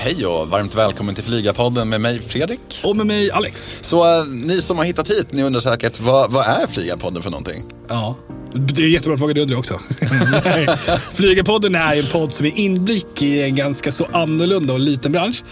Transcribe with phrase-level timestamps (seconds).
[0.00, 2.60] Hej och varmt välkommen till Flygarpodden med mig Fredrik.
[2.84, 3.76] Och med mig Alex.
[3.80, 7.30] Så äh, ni som har hittat hit, ni undrar säkert vad, vad är Flygarpodden för
[7.30, 7.64] någonting?
[7.88, 8.16] Ja,
[8.52, 9.78] det är en jättebra fråga du undrar också.
[11.14, 15.42] Flygarpodden är en podd som är inblick i en ganska så annorlunda och liten bransch.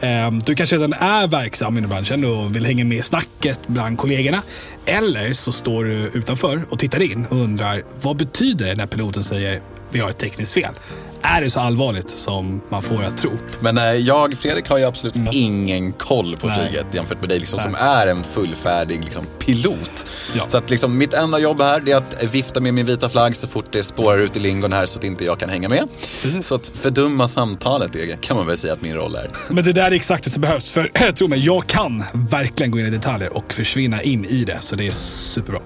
[0.00, 3.98] Ehm, Du kanske redan är verksam inom branschen och vill hänga med i snacket bland
[3.98, 4.42] kollegorna.
[4.86, 9.24] Eller så står du utanför och tittar in och undrar vad betyder det när piloten
[9.24, 9.60] säger
[9.90, 10.74] vi har ett tekniskt fel?
[11.22, 13.30] Är det så allvarligt som man får att tro?
[13.60, 16.58] Men äh, jag, Fredrik, har ju absolut ingen koll på Nej.
[16.58, 20.10] flyget jämfört med dig liksom, som är en fullfärdig liksom, pilot.
[20.36, 20.44] Ja.
[20.48, 23.46] Så att liksom, mitt enda jobb här är att vifta med min vita flagg så
[23.48, 25.88] fort det spårar ut i lingon här så att inte jag kan hänga med.
[26.22, 26.46] Precis.
[26.46, 29.30] Så att fördumma samtalet det kan man väl säga att min roll är.
[29.54, 30.70] Men det där är exakt det som behövs.
[30.70, 34.58] För tro mig, jag kan verkligen gå in i detaljer och försvinna in i det.
[34.60, 35.60] Så det är superbra.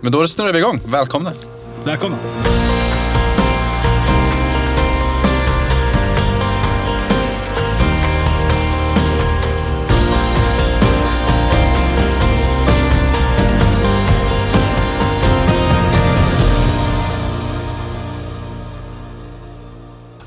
[0.00, 0.80] Men då snurrar vi igång.
[0.86, 1.32] Välkomna.
[1.84, 2.16] Välkomna.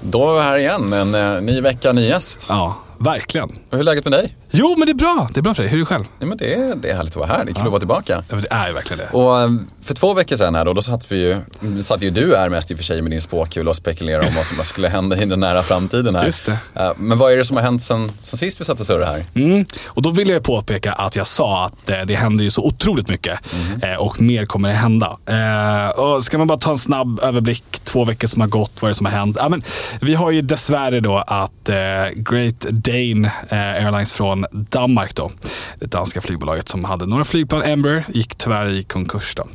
[0.10, 2.46] Då är vi här igen, en eh, ny vecka, ny gäst.
[2.50, 3.50] Ja, verkligen.
[3.50, 4.36] Och hur är läget med dig?
[4.52, 5.30] Jo, men det är bra.
[5.34, 5.72] Det är bra för dig.
[5.72, 6.06] Hur är det själv?
[6.20, 7.80] Ja, men det, är, det är härligt att vara här, det är kul att vara
[7.80, 8.24] tillbaka.
[8.30, 9.18] Ja, men det är verkligen det.
[9.18, 9.50] Och eh,
[9.82, 11.38] för två veckor sedan här då, då satt vi ju,
[11.84, 14.36] satt ju du här mest i och för sig med din spåkula och spekulerade om
[14.36, 16.26] vad som skulle hända i den nära framtiden här.
[16.26, 16.58] Just det.
[16.98, 19.26] Men vad är det som har hänt sen, sen sist vi satt och surrade här?
[19.36, 19.66] Mm.
[19.86, 23.10] Och då vill jag påpeka att jag sa att eh, det händer ju så otroligt
[23.10, 23.40] mycket
[23.82, 25.18] eh, och mer kommer det hända.
[25.26, 28.90] Eh, och ska man bara ta en snabb överblick, två veckor som har gått, vad
[28.90, 29.38] är det som har hänt?
[29.40, 29.64] Ja, men,
[30.02, 31.70] vi har ju dessvärre då att
[32.16, 35.32] Great Dane Airlines från Danmark då,
[35.80, 39.48] det danska flygbolaget som hade några flygplan, Embraer, gick tyvärr i konkurs då.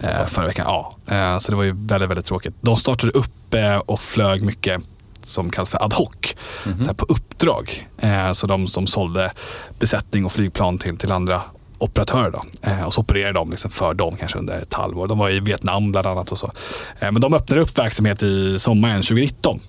[0.00, 0.96] Eh, förra veckan, ja.
[1.14, 2.54] Eh, så det var ju väldigt, väldigt tråkigt.
[2.60, 4.82] De startade upp eh, och flög mycket
[5.22, 6.34] som kallas för ad hoc,
[6.80, 7.88] så här på uppdrag.
[7.98, 9.32] Eh, så de, de sålde
[9.78, 11.42] besättning och flygplan till, till andra
[11.78, 12.30] operatörer.
[12.30, 12.42] Då.
[12.62, 15.08] Eh, och så opererade de liksom för dem kanske under ett halvår.
[15.08, 16.52] De var i Vietnam bland annat och så.
[16.98, 19.60] Eh, men de öppnade upp verksamhet i sommaren 2019.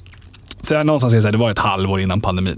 [0.62, 2.58] Sen någonstans är det, så var ett halvår innan pandemin.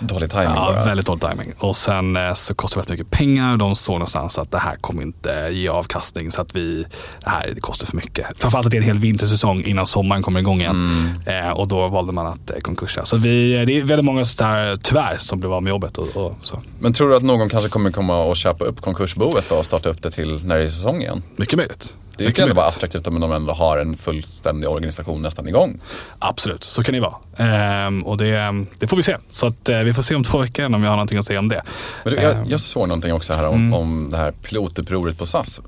[0.00, 0.84] Dålig timing Ja, bara.
[0.84, 1.52] väldigt dålig timing.
[1.58, 3.56] Och sen eh, så kostade det väldigt mycket pengar.
[3.56, 6.30] De såg någonstans att det här kommer inte ge avkastning.
[6.32, 6.84] Så att vi,
[7.24, 8.26] det här det kostar för mycket.
[8.38, 11.14] Framförallt att det är en hel vintersäsong innan sommaren kommer igång igen.
[11.26, 13.04] Eh, och då valde man att eh, konkursa.
[13.04, 15.98] Så vi, det är väldigt många så där, tyvärr som blev av med jobbet.
[15.98, 16.60] Och, och så.
[16.80, 19.88] Men tror du att någon kanske kommer komma och köpa upp konkursboet då och starta
[19.88, 21.22] upp det till när det är säsong igen?
[21.36, 21.96] Mycket möjligt.
[22.18, 25.80] Det Mycket kan ändå vara attraktivt om de ändå har en fullständig organisation nästan igång.
[26.18, 27.14] Absolut, så kan det vara.
[27.36, 29.16] Ehm, och det, det får vi se.
[29.30, 31.38] Så att, eh, vi får se om två veckor om jag har någonting att säga
[31.38, 31.62] om det.
[32.04, 35.26] Men du, Ehm, jag, jag såg någonting också här om, om det här pilotupproret på
[35.26, 35.60] SAS.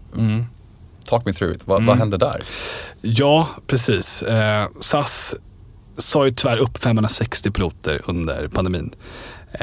[1.06, 1.66] Talk me through it.
[1.66, 2.42] Vad, vad hände där?
[3.00, 4.22] Ja, precis.
[4.22, 5.34] Eh, SAS
[5.96, 8.94] sa ju tyvärr upp 560 piloter under pandemin.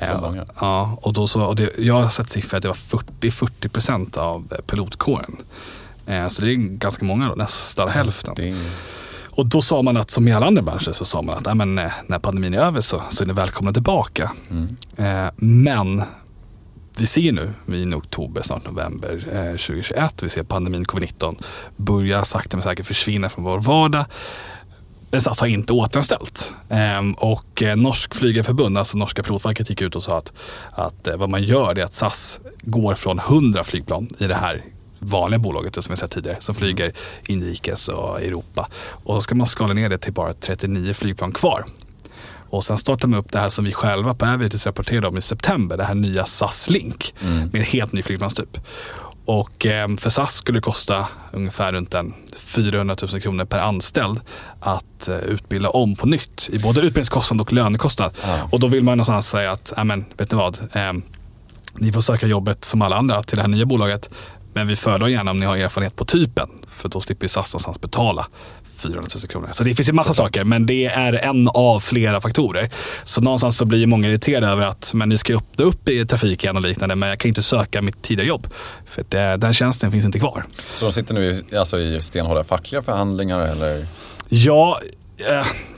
[0.06, 0.46] Så Eh, många.
[0.60, 4.18] Ja, och då så, och det, jag har sett siffror att det var 40-40 procent
[4.18, 5.38] av pilotkåren.
[6.08, 8.34] Eh, så det är ganska många då, nästan hälften.
[8.38, 8.56] Det är,
[9.30, 11.56] Och då sa man att som i alla andra branscher så sa man att "Nej,
[11.56, 14.32] men, eh, när pandemin är över så, så är ni välkomna tillbaka.
[14.98, 16.04] Eh, men
[16.98, 21.36] vi ser nu i oktober, snart november eh, 2021, vi ser pandemin covid-19
[21.76, 24.06] börja sakta men säkert försvinna från vår vardag.
[25.12, 26.54] Men SAS har inte återanställt.
[26.70, 30.34] Ehm, och Norsk Flygarförbund, alltså norska pilotfacket, gick ut och sa att,
[30.72, 34.64] att eh, vad man gör är att SAS går från 100 flygplan i det här
[35.00, 36.94] vanliga bolaget som vi sett tidigare, som flyger
[37.28, 38.68] inrikes och Europa.
[38.80, 41.66] Och så ska man skala ner det till bara 39 flygplan kvar.
[42.50, 45.22] Och sen startar man upp det här som vi själva på Aviatis rapporterade om i
[45.22, 48.58] september, det här nya SAS Link med en helt ny flygplanstyp.
[49.26, 54.20] Och eh, för SAS skulle det kosta ungefär runt en 400 000 kronor per anställd
[54.60, 58.12] att eh, utbilda om på nytt i både utbildningskostnad och lönekostnad.
[58.24, 58.38] Ja.
[58.52, 60.60] Och då vill man någonstans säga att, "Ja, men, vet ni vad?
[60.74, 60.94] Eh,
[61.80, 64.10] ni får söka jobbet som alla andra till det här nya bolaget.
[64.58, 66.50] Men vi föredrar gärna om ni har erfarenhet på typen.
[66.68, 68.28] För då slipper ju SAS någonstans betala
[68.78, 69.50] 400 000 kronor.
[69.52, 72.70] Så det finns ju massa saker, men det är en av flera faktorer.
[73.04, 75.90] Så någonstans så blir ju många irriterade över att men ni ska ju öppna upp
[75.90, 78.48] i trafiken och liknande, men jag kan inte söka mitt tidigare jobb.
[78.86, 80.46] För det, den tjänsten finns inte kvar.
[80.76, 83.86] så de sitter nu i, alltså i stenhårda fackliga förhandlingar eller?
[84.30, 84.80] Ja,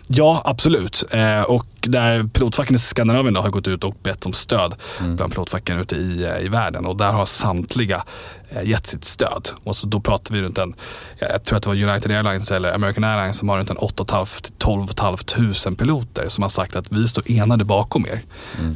[0.08, 1.04] ja absolut.
[1.12, 5.34] Eh, och där pilotfacken i Skandinavien då har gått ut och bett om stöd bland
[5.34, 6.86] pilotfacken ute i, eh, i världen.
[6.86, 8.04] Och där har samtliga
[8.50, 9.50] eh, gett sitt stöd.
[9.64, 10.74] Och så då pratar vi runt en,
[11.20, 14.06] jag tror att det var United Airlines eller American Airlines som har runt en 8
[14.10, 14.28] 500
[14.58, 18.24] 12 500 piloter som har sagt att vi står enade bakom er.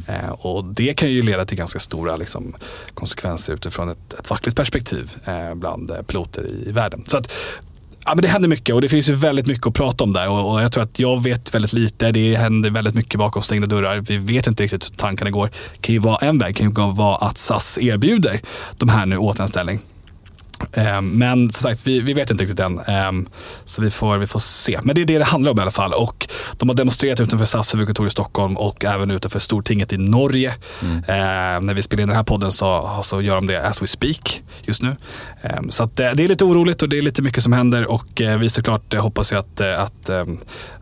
[0.08, 2.56] Eh, och det kan ju leda till ganska stora liksom,
[2.94, 7.04] konsekvenser utifrån ett, ett fackligt perspektiv eh, bland eh, piloter i, i världen.
[7.06, 7.32] Så att
[8.04, 10.28] Ja, men det händer mycket och det finns ju väldigt mycket att prata om där.
[10.28, 12.12] Och, och jag tror att jag vet väldigt lite.
[12.12, 14.00] Det händer väldigt mycket bakom stängda dörrar.
[14.00, 15.50] Vi vet inte riktigt hur tankarna går.
[15.72, 18.40] Det kan ju vara en väg, kan ju vara att SAS erbjuder
[18.78, 19.80] de här nu återanställning.
[20.72, 22.78] Ehm, Men som sagt, vi, vi vet inte riktigt än.
[22.78, 23.26] Ehm,
[23.64, 24.80] Så vi får, vi får se.
[24.82, 25.92] Men det är det det handlar om i alla fall.
[25.92, 26.28] Och
[26.58, 30.54] de har demonstrerat utanför SAS huvudkontor i Stockholm och även utanför Stortinget i Norge.
[30.82, 33.86] Ehm, När vi spelar in den här podden så, så gör de det as we
[33.86, 34.96] speak just nu.
[35.42, 37.86] Ehm, Så att, eh, det är lite oroligt och det är lite mycket som händer
[37.86, 40.10] och eh, vi såklart eh, hoppas ju att, eh, att,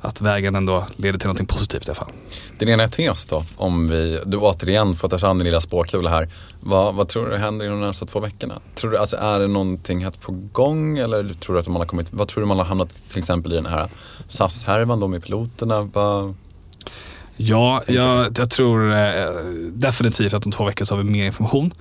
[0.01, 2.11] att vägen ändå leder till något positivt i alla fall.
[2.59, 6.29] Din ena tes då, om vi, du återigen får ta fram din lilla spåkula här.
[6.61, 8.55] Vad, vad tror du händer inom de närmsta två veckorna?
[8.75, 11.87] Tror du, alltså, är det någonting hett på gång eller tror du att man har
[11.87, 13.89] kommit, vad tror du man har hamnat till exempel i den här
[14.29, 15.83] SAS-härvan då med piloterna?
[15.83, 16.35] Vad,
[17.37, 19.31] Ja, jag, jag tror eh,
[19.73, 21.73] definitivt att om två veckor så har vi mer information.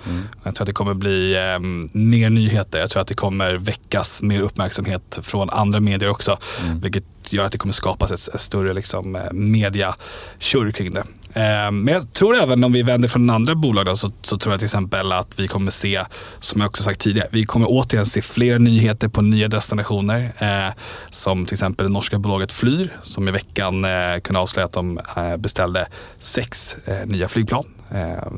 [0.44, 1.60] Jag tror att det kommer bli eh,
[2.00, 2.80] mer nyheter.
[2.80, 6.38] Jag tror att det kommer väckas mer uppmärksamhet från andra medier också.
[6.82, 11.04] Vilket gör att det kommer skapas ett, ett större liksom, eh, media-tjurr kring det.
[11.34, 14.54] Ehm, men jag tror även om vi vänder från andra andra då, så, så tror
[14.54, 16.06] jag till exempel att vi kommer se,
[16.40, 20.34] som jag också sagt tidigare, vi kommer återigen se fler nyheter på nya destinationer.
[20.38, 20.74] Eh,
[21.12, 25.00] som till exempel det norska bolaget Flyr som i veckan eh, kunde avslöja att de
[25.18, 25.88] eh, beställde
[26.20, 27.66] sex eh, nya flygplan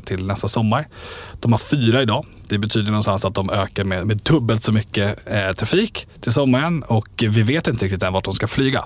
[0.04, 0.88] till nästa sommar.
[1.40, 2.26] De har fyra idag.
[2.48, 6.82] Det betyder någonstans att de ökar med, med dubbelt så mycket eh, trafik till sommaren
[6.82, 8.84] och vi vet inte riktigt än vart de ska flyga.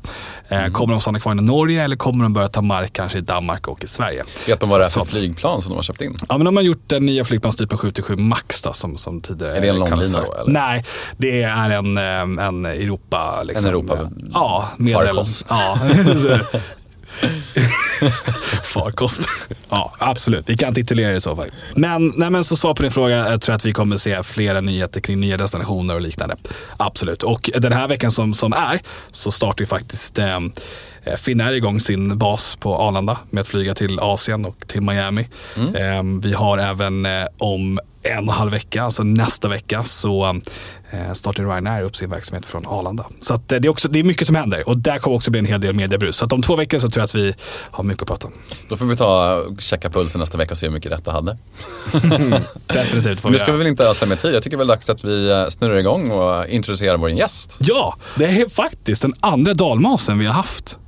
[0.49, 3.21] Eh, Kommer de stanna kvar i Norge eller kommer de börja ta mark kanske i
[3.21, 4.25] Danmark och i Sverige?
[4.47, 6.15] vet de vad det är för flygplan som de har köpt in?
[6.29, 9.61] Ja, men de har gjort den nya flygplanstypen 777 Max då, som, som tidigare Är
[9.61, 10.53] det en långlina då, eller?
[10.53, 10.85] Nej,
[11.17, 13.43] det är en, eh, en Europa...
[13.43, 15.17] Liksom, En Europa- eh, Ja, medel...
[15.49, 15.79] Ja.
[18.65, 19.29] Farkost.
[19.69, 20.49] Ja, absolut.
[20.49, 21.67] Vi kan titulera det så faktiskt.
[21.75, 24.61] Men, nej, men så svar på din fråga, jag tror att vi kommer se flera
[24.61, 26.37] nyheter kring nya destinationer och liknande.
[26.77, 27.23] Absolut.
[27.23, 28.81] Och den här veckan som, som är
[29.13, 30.41] så startar ju faktiskt eh,
[31.17, 35.29] Finnair igång sin bas på Arlanda med att flyga till Asien och till Miami.
[35.57, 40.41] Eh, vi har även eh, om en och en halv vecka, alltså nästa vecka, så
[40.91, 43.07] eh, startar Ryanair upp sin verksamhet från Arlanda.
[43.21, 45.39] Så eh, det, är också, det är mycket som händer och där kommer också bli
[45.39, 46.17] en hel del mediebrus.
[46.17, 47.35] Så om två veckor så tror jag att vi
[47.71, 48.33] har mycket att prata om.
[48.69, 51.39] Då får vi ta checka pulsen nästa vecka och se hur mycket du hade.
[52.67, 54.35] Definitivt nu ska vi väl inte ödsla mer tid.
[54.35, 57.57] Jag tycker väl dags att vi eh, snurrar igång och introducerar vår gäst.
[57.59, 60.79] Ja, det är faktiskt den andra dalmasen vi har haft.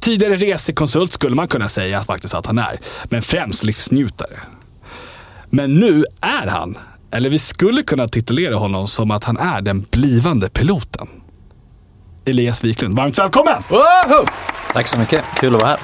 [0.00, 4.40] Tidigare resekonsult skulle man kunna säga faktiskt att han är, men främst livsnjutare.
[5.50, 6.78] Men nu är han,
[7.10, 11.06] eller vi skulle kunna titulera honom som att han är den blivande piloten.
[12.24, 13.62] Elias Wiklund, varmt välkommen!
[13.68, 14.24] Woho!
[14.72, 15.78] Tack så mycket, kul att vara här.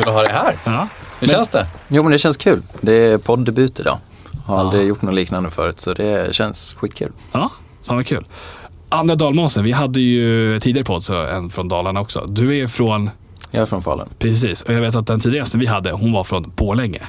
[0.00, 0.56] Kul att ha dig här.
[0.64, 0.88] Ja.
[1.20, 1.66] Hur känns det?
[1.88, 2.62] Jo men det känns kul.
[2.80, 3.98] Det är poddebut idag.
[4.46, 7.12] Har aldrig gjort något liknande förut så det känns skitkul.
[7.32, 7.50] Ja,
[7.86, 8.26] fan vad kul.
[8.88, 12.26] Andra dalmasen, vi hade ju tidigare podd, så en från Dalarna också.
[12.26, 13.10] Du är från,
[13.50, 14.08] Jag är från Falun.
[14.18, 17.02] precis, och jag vet att den tidigare gästen vi hade, hon var från Borlänge.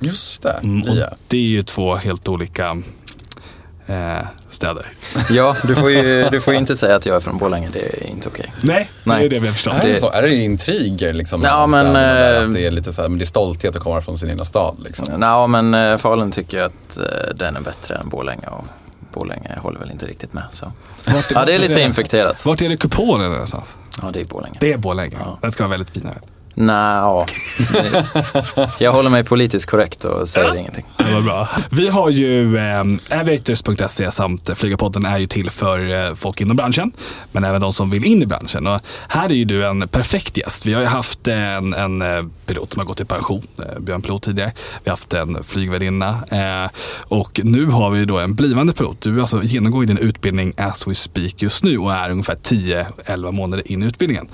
[0.00, 0.96] Just det, Mm, och
[1.28, 2.82] det är ju två helt olika
[3.86, 4.18] eh,
[4.48, 4.86] städer.
[5.30, 7.80] Ja, du får, ju, du får ju inte säga att jag är från Borlänge, det
[7.80, 8.52] är inte okej.
[8.62, 9.24] Nej, det Nej.
[9.26, 9.74] är det vi har förstått.
[9.74, 10.10] Är det, Det- så?
[10.10, 11.40] Är det intriger liksom?
[11.44, 12.40] Ja, men, där?
[12.40, 14.30] eh, Att det är lite så här, men det är stolthet att komma från sin
[14.30, 15.06] egna stad liksom.
[15.22, 18.64] Ja men eh, Falun tycker jag att eh, den är bättre än Borlänge och
[19.12, 20.44] Borlänge håller väl inte riktigt med.
[20.50, 20.72] Så.
[21.04, 22.44] Vart, Ja, det är lite infekterat.
[22.46, 23.74] Vart är det kupolen någonstans?
[24.02, 24.56] Ja, det är Borlänge.
[24.60, 25.16] Det är Borlänge.
[25.24, 25.38] Ja.
[25.40, 26.06] Den ska vara väldigt fin.
[26.06, 26.20] här.
[26.60, 27.26] Nej, ja.
[28.78, 30.56] Jag håller mig politiskt korrekt och säger Ja.
[30.56, 30.84] ingenting.
[30.98, 31.48] Det var bra.
[31.70, 32.80] Vi har ju eh,
[33.20, 36.92] aviators.se samt Flygarpodden är ju till för eh, folk inom branschen,
[37.32, 38.66] men även de som vill in i branschen.
[38.66, 40.66] Och här är ju du en perfekt gäst.
[40.66, 44.02] Vi har ju haft en, en eh, pilot som har gått i pension, eh, Björn
[44.02, 44.52] Pilot tidigare.
[44.84, 46.70] Vi har haft en flygvärdinna eh,
[47.08, 49.00] och nu har vi då en blivande pilot.
[49.00, 53.72] Du alltså genomgår din utbildning as we speak just nu och är ungefär 10-11 månader
[53.72, 54.28] in i utbildningen.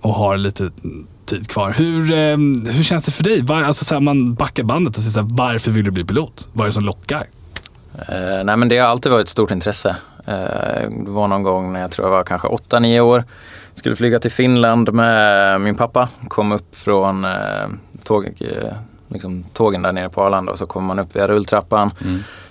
[0.00, 0.70] Och har lite
[1.32, 1.70] tid kvar.
[1.70, 3.42] Hur, ehm, hur känns det för dig?
[3.42, 6.04] Var, alltså, så här, man backar bandet och säger så här, varför vill du bli
[6.04, 6.48] pilot?
[6.52, 7.26] Vad är det som lockar?
[8.08, 9.96] Eh, nej men det har alltid varit ett stort intresse.
[10.26, 13.24] Eh, det var någon gång när jag tror jag var kanske 8-9 år.
[13.74, 16.08] Skulle flyga till Finland med min pappa.
[16.28, 17.68] Kom upp från eh,
[18.04, 18.72] tåg, eh,
[19.08, 21.90] liksom, tågen där nere på Arlanda och så kom man upp via rulltrappan.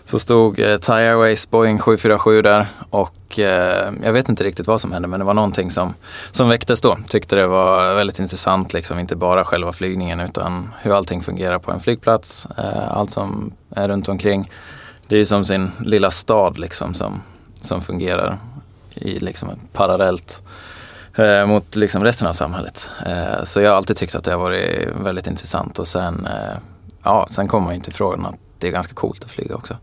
[0.05, 4.81] Så stod eh, Thai Airways Boeing 747 där och eh, jag vet inte riktigt vad
[4.81, 5.93] som hände men det var någonting som,
[6.31, 6.98] som väcktes då.
[7.08, 11.72] Tyckte det var väldigt intressant, liksom, inte bara själva flygningen utan hur allting fungerar på
[11.72, 12.48] en flygplats.
[12.58, 14.51] Eh, allt som är runt omkring.
[15.08, 17.22] Det är ju som sin lilla stad liksom som,
[17.62, 18.38] som fungerar
[18.96, 20.41] i liksom parallellt
[21.15, 22.89] eh, mot liksom resten av samhället.
[23.05, 26.58] Eh, så jag har alltid tyckt att det har varit väldigt intressant och sen, eh,
[27.03, 29.77] ja, sen kommer man ju inte ifrån att det är ganska coolt att flyga också.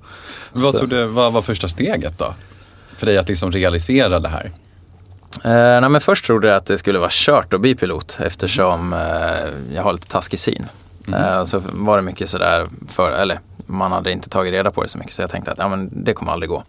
[0.52, 2.34] Vad du, vad var första steget då?
[2.96, 4.50] För dig att liksom realisera det här?
[5.44, 8.92] Eh, nej, men först trodde jag att det skulle vara kört att bli pilot eftersom
[8.92, 10.66] eh, jag har lite taskig syn.
[11.14, 14.88] Eh, så var det mycket sådär, för, eller man hade inte tagit reda på det
[14.88, 16.64] så mycket så jag tänkte att ja, men det kommer aldrig gå.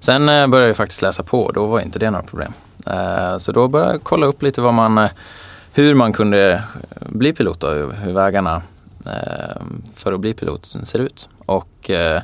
[0.00, 2.52] Sen eh, började jag faktiskt läsa på och då var inte det några problem.
[2.86, 5.10] Eh, så då började jag kolla upp lite vad man, eh,
[5.72, 6.62] hur man kunde
[7.00, 8.62] bli pilot och hur, vägarna
[9.94, 11.28] för att bli pilot ser ut.
[11.46, 12.22] Och eh,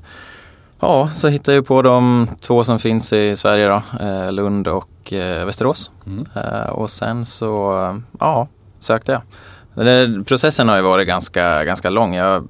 [0.80, 5.12] ja, så hittade jag på de två som finns i Sverige då, eh, Lund och
[5.12, 5.90] eh, Västerås.
[6.06, 6.26] Mm.
[6.34, 9.22] Eh, och sen så, eh, ja, sökte jag.
[9.74, 12.14] Men processen har ju varit ganska, ganska lång.
[12.14, 12.48] Jag,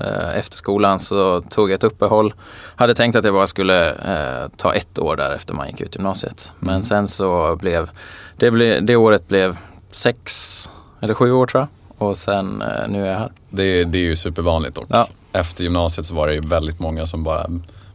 [0.00, 2.34] eh, efter skolan så tog jag ett uppehåll.
[2.76, 5.94] Hade tänkt att jag bara skulle eh, ta ett år där efter man gick ut
[5.94, 6.52] gymnasiet.
[6.58, 6.82] Men Mm.
[6.84, 7.90] sen så blev
[8.36, 9.56] det, blev, det året blev
[9.90, 11.68] sex eller sju år tror jag.
[12.08, 13.32] Och sen eh, nu är jag här.
[13.50, 14.86] Det, det är ju supervanligt dock.
[14.88, 15.08] Ja.
[15.32, 17.46] Efter gymnasiet så var det ju väldigt många som bara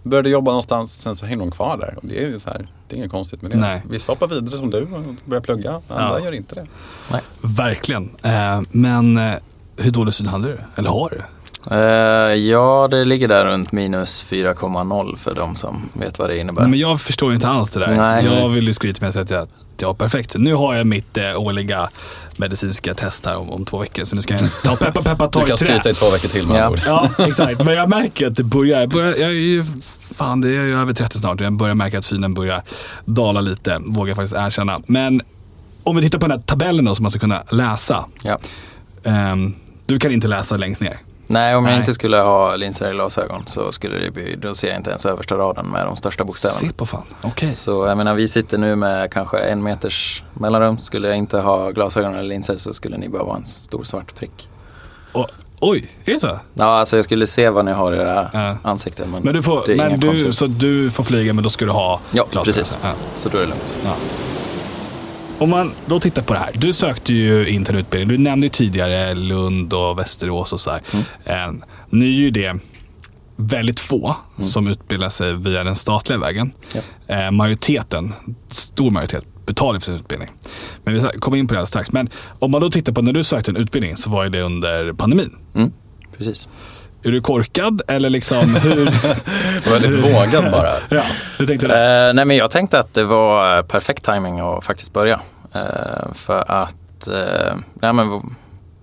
[0.04, 1.94] började jobba någonstans, sen så hängde de kvar där.
[1.98, 3.58] Och det är ju så här, det är inget konstigt med det.
[3.58, 3.82] Nej.
[3.90, 6.26] Vissa hoppar vidare som du och börjar plugga, andra Ja.
[6.26, 6.66] gör inte det.
[7.42, 8.10] Verkligen.
[8.24, 9.32] Eh, men eh,
[9.78, 10.60] hur dålig syn hade du?
[10.76, 11.22] Eller har du?
[11.72, 16.62] Eh, ja, det ligger där runt minus 4,0 för de som vet vad det innebär.
[16.62, 17.96] Nej, men jag förstår inte alls det där.
[17.96, 18.26] Nej.
[18.26, 20.36] Jag vill ju skryta med att säga att jag, att jag har perfekt.
[20.38, 21.90] Nu har jag mitt eh, årliga
[22.40, 24.04] medicinska test här om, om två veckor.
[24.06, 26.30] Så nu ska jag ta peppa peppa ta Du i kan skryta i två veckor
[26.30, 26.70] till med Ja.
[26.70, 26.82] ord.
[26.86, 27.64] Ja, exakt.
[27.66, 29.66] Men jag märker att det börjar, jag, börjar, jag är ju,
[30.14, 32.64] fan det är ju över 30 snart jag börjar märka att synen börjar
[33.06, 34.82] dala lite, vågar jag faktiskt erkänna.
[34.88, 35.22] Men
[35.84, 38.06] om vi tittar på den här tabellen då som man ska kunna läsa.
[38.22, 38.40] Ja.
[39.04, 40.98] Ehm, du kan inte läsa längst ner.
[41.28, 41.80] Nej, om jag Nej.
[41.80, 45.06] inte skulle ha linser eller glasögon så skulle det bli, då ser jag inte ens
[45.06, 46.60] översta raden med de största bokstäverna.
[46.60, 47.04] Se på fan.
[47.22, 47.52] Okej.
[47.52, 50.78] Så jag menar, vi sitter nu med kanske en meters mellanrum.
[50.78, 54.16] Skulle jag inte ha glasögon eller linser så skulle ni bara vara en stor svart
[54.16, 54.50] prick.
[55.12, 55.28] Och,
[55.60, 56.40] Oj, är det så?
[56.54, 58.58] Ja, alltså jag skulle se vad ni har i era Ja.
[58.64, 59.12] ansikten.
[59.12, 62.00] Men, Men du får, men du, så du får flyga men då ska du ha
[62.12, 62.54] Ja, glasögon?
[62.54, 62.78] precis.
[62.84, 62.90] Ja.
[63.16, 63.78] Så då är det lugnt.
[63.86, 63.94] Ja.
[65.40, 66.52] Om man då tittar på det här.
[66.54, 68.18] Du sökte ju in till en utbildning.
[68.18, 70.82] Du nämnde ju tidigare Lund och Västerås och så här.
[71.26, 71.54] Eh,
[71.90, 72.56] Nu är ju det
[73.36, 76.52] väldigt få som utbildar sig via den statliga vägen.
[76.74, 76.82] Ja.
[77.16, 78.14] Eh, majoriteten,
[78.48, 80.30] stor majoritet, betalar för sin utbildning.
[80.84, 81.92] Men vi komma in på det alldeles strax.
[81.92, 84.94] Men om man då tittar på när du sökte en utbildning så var det under
[84.94, 85.36] pandemin.
[85.56, 85.72] Mm,
[86.18, 86.48] precis.
[87.08, 88.86] Är du korkad eller liksom hur?
[89.72, 90.72] Väldigt vågad bara.
[90.90, 91.04] ja,
[91.38, 91.74] hur tänkte du?
[91.74, 95.20] Eh, nej, men jag tänkte att det var eh, perfekt timing att faktiskt börja.
[95.54, 98.22] Eh, för att, eh, nej, men,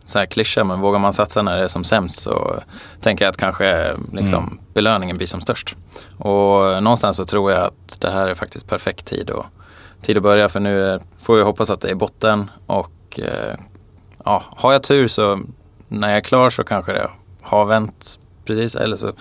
[0.05, 2.61] så här klyscha, men vågar man satsa när det är som sämst så
[3.01, 5.77] tänker jag att kanske liksom, belöningen blir som störst.
[6.19, 9.47] Och någonstans så tror jag att det här är faktiskt perfekt tid, och,
[10.03, 10.49] tid att börja.
[10.49, 13.55] För nu eh, får jag hoppas att det är botten och eh,
[14.25, 15.41] ja, har jag tur så
[15.89, 17.09] när jag är klar så kanske det
[17.45, 18.75] har vänt precis.
[18.75, 19.13] Eller så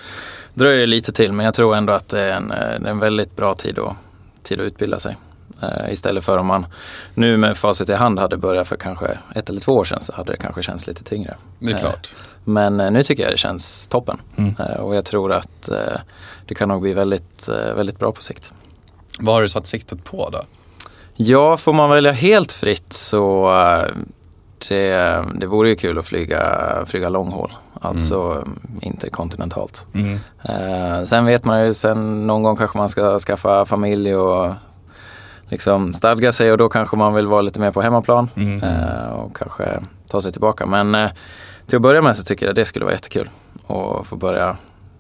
[0.54, 3.36] dröjer det lite till men jag tror ändå att det är en, eh, en väldigt
[3.36, 3.96] bra tid att,
[4.44, 5.18] tid att utbilda sig.
[5.62, 6.66] Eh, istället för om man
[7.14, 10.14] nu med facit i hand hade börjat för kanske ett eller två år sedan så
[10.14, 11.36] hade det kanske känts lite tyngre.
[11.60, 12.14] Det är Eh, klart.
[12.44, 14.18] Men eh, nu tycker jag det känns toppen.
[14.38, 14.56] Mm.
[14.60, 16.00] Eh, och jag tror att eh,
[16.46, 18.54] det kan nog bli väldigt, eh, väldigt bra på sikt.
[19.20, 20.42] Vad har du satt siktet på då?
[21.16, 23.92] Ja, får man välja helt fritt så eh,
[24.68, 27.52] det, det vore ju kul att flyga, flyga långhåll.
[27.84, 28.60] Alltså mm.
[28.82, 29.86] interkontinentalt.
[29.94, 30.20] Mm.
[30.44, 34.52] Eh, sen vet man ju, sen någon gång kanske man ska skaffa familj och
[35.46, 38.64] liksom stadga sig och då kanske man vill vara lite mer på hemmaplan Mm.
[38.64, 40.66] eh, och kanske ta sig tillbaka.
[40.66, 41.10] Men eh,
[41.68, 43.30] till att börja med så tycker jag det skulle vara jättekul
[43.68, 44.58] att få börja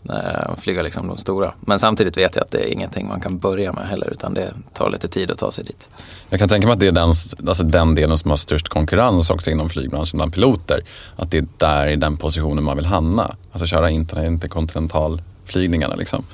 [0.10, 1.54] eh, flyga liksom de stora.
[1.60, 4.54] Men samtidigt vet jag att det är ingenting man kan börja med heller utan det
[4.74, 5.88] tar lite tid att ta sig dit.
[6.30, 7.14] Jag kan tänka mig att det är den,
[7.48, 10.82] alltså den delen som har störst konkurrens också inom flygbranschen bland piloter.
[11.16, 13.36] Att det är där i den positionen man vill hamna.
[13.52, 16.26] Alltså köra inter- interkontinentalflygningarna liksom.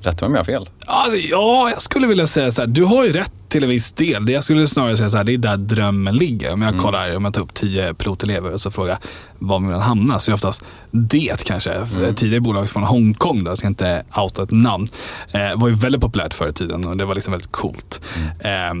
[0.00, 0.68] Rätta mig om jag har fel.
[0.86, 2.68] Alltså, ja, jag skulle vilja säga så här.
[2.68, 4.26] Du har ju rätt till en viss del.
[4.26, 6.52] Det jag skulle snarare säga så här, det är där drömmen ligger.
[6.52, 8.98] Om jag kollar, om jag tar upp tio pilotelever och så frågar
[9.38, 10.18] var vill man hamna?
[10.18, 11.72] Så är oftast det kanske.
[11.72, 12.14] Mm.
[12.14, 14.88] Tidigare bolag från Hongkong, då, jag ska inte outa ett namn,
[15.32, 18.00] eh, var ju väldigt populärt förr i tiden och det var liksom väldigt coolt.
[18.40, 18.74] Eh,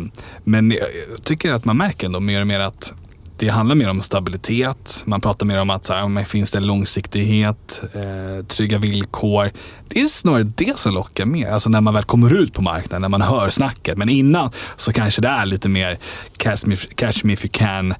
[0.44, 2.92] men jag jag tycker att man märker ändå mer och mer att
[3.38, 5.02] det handlar mer om stabilitet.
[5.06, 9.50] Man pratar mer om att så här, finns det långsiktighet, eh, trygga villkor.
[9.88, 11.50] Det är snarare det som lockar mer.
[11.50, 13.98] Alltså när man väl kommer ut på marknaden, när man hör snacket.
[13.98, 15.98] Men innan så kanske det är lite mer
[16.36, 17.92] catch me, if- catch me if you can,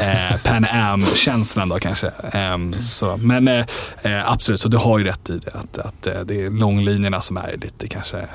[0.00, 2.06] eh, Pan Am-känslan då kanske.
[2.32, 3.66] Eh, så, men eh,
[4.02, 5.50] eh, absolut, så du har ju rätt i det.
[5.50, 8.28] Att, att eh, det är långlinjerna som är lite kanske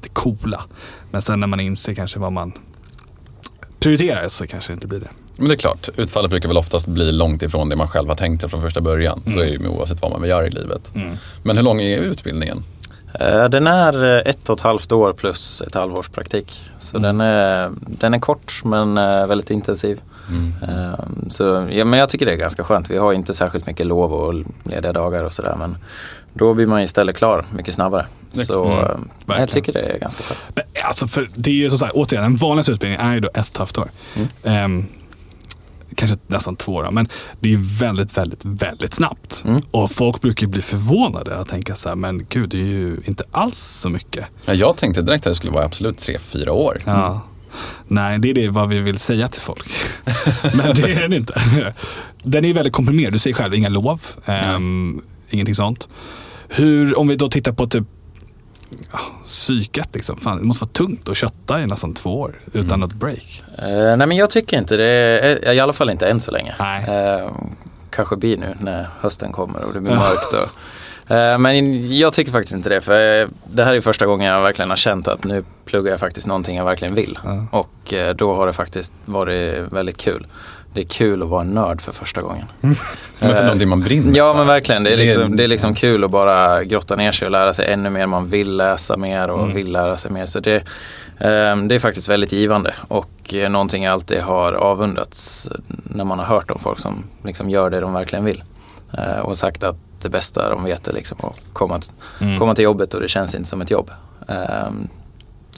[0.00, 0.64] det coola.
[1.10, 2.52] Men sen när man inser kanske vad man
[3.78, 5.08] prioriterar så kanske det inte blir det.
[5.36, 8.16] Men det är klart, utfallet brukar väl oftast bli långt ifrån det man själv har
[8.16, 9.22] tänkt sig från första början.
[9.26, 10.92] Så är det ju med oavsett vad man vill göra i livet.
[11.42, 12.62] Men hur lång är utbildningen?
[13.20, 16.60] Eh, Den är eh, ett och ett halvt år plus ett halvårs praktik.
[16.78, 20.00] Så den, är, den är kort men eh, väldigt intensiv.
[20.28, 20.52] Mm.
[21.30, 22.90] Så, ja, men jag tycker det är ganska skönt.
[22.90, 25.56] Vi har inte särskilt mycket lov och lediga dagar och sådär.
[25.58, 25.76] Men
[26.32, 28.06] då blir man istället klar mycket snabbare.
[28.30, 30.40] Så Mm, jag tycker det är ganska skönt.
[30.54, 33.28] Men, alltså för det är ju som sagt, återigen, den vanligaste utbildningen är ju då
[33.28, 33.90] ett och ett halvt år.
[34.44, 34.86] Mm.
[35.96, 37.08] Kanske nästan två då, men
[37.40, 39.42] det är ju väldigt, väldigt, väldigt snabbt.
[39.46, 39.60] Mm.
[39.70, 43.24] Och folk brukar bli förvånade och tänka så här, men gud, det är ju inte
[43.30, 44.26] alls så mycket.
[44.44, 46.78] Ja, jag tänkte direkt att det skulle vara absolut tre, fyra år.
[46.84, 47.20] Ja.
[47.88, 49.68] Nej, det är det vad vi vill säga till folk.
[50.54, 51.40] men det är den inte.
[52.22, 55.88] Den är väldigt komprimerad, du säger själv, inga lov, ehm, ingenting sånt.
[56.48, 57.84] Hur, om vi då tittar på typ
[58.92, 60.16] ja, psyket, liksom.
[60.16, 63.42] Fan, det måste vara tungt att kötta i nästan två år utan något break.
[63.58, 66.54] Eh, nej men jag tycker inte det, eh, i alla fall inte än så länge.
[66.58, 66.84] Nej.
[66.84, 67.30] Eh,
[67.90, 70.32] kanske blir nu när hösten kommer och det blir mörkt.
[70.32, 74.32] Och, eh, men jag tycker faktiskt inte det för eh, det här är första gången
[74.32, 77.18] jag verkligen har känt att nu pluggar jag faktiskt någonting jag verkligen vill.
[77.24, 77.46] Ja.
[77.50, 80.26] Och eh, då har det faktiskt varit väldigt kul.
[80.74, 82.44] Det är kul att vara en nörd för första gången.
[82.60, 82.74] Men
[83.18, 84.38] för Eh, någonting man brinner Ja för.
[84.38, 84.84] men verkligen.
[84.84, 87.72] Det är, liksom, det är liksom kul att bara grotta ner sig och lära sig
[87.72, 88.06] ännu mer.
[88.06, 89.54] Man vill läsa mer och Mm.
[89.54, 90.26] vill lära sig mer.
[90.26, 90.56] Så det,
[91.18, 95.48] eh, det är faktiskt väldigt givande och eh, någonting jag alltid har avundats
[95.84, 98.42] när man har hört om folk som liksom gör det de verkligen vill.
[98.98, 101.80] Eh, och sagt att det bästa de vet är liksom att komma,
[102.20, 102.38] Mm.
[102.38, 103.90] komma till jobbet och det känns inte som ett jobb.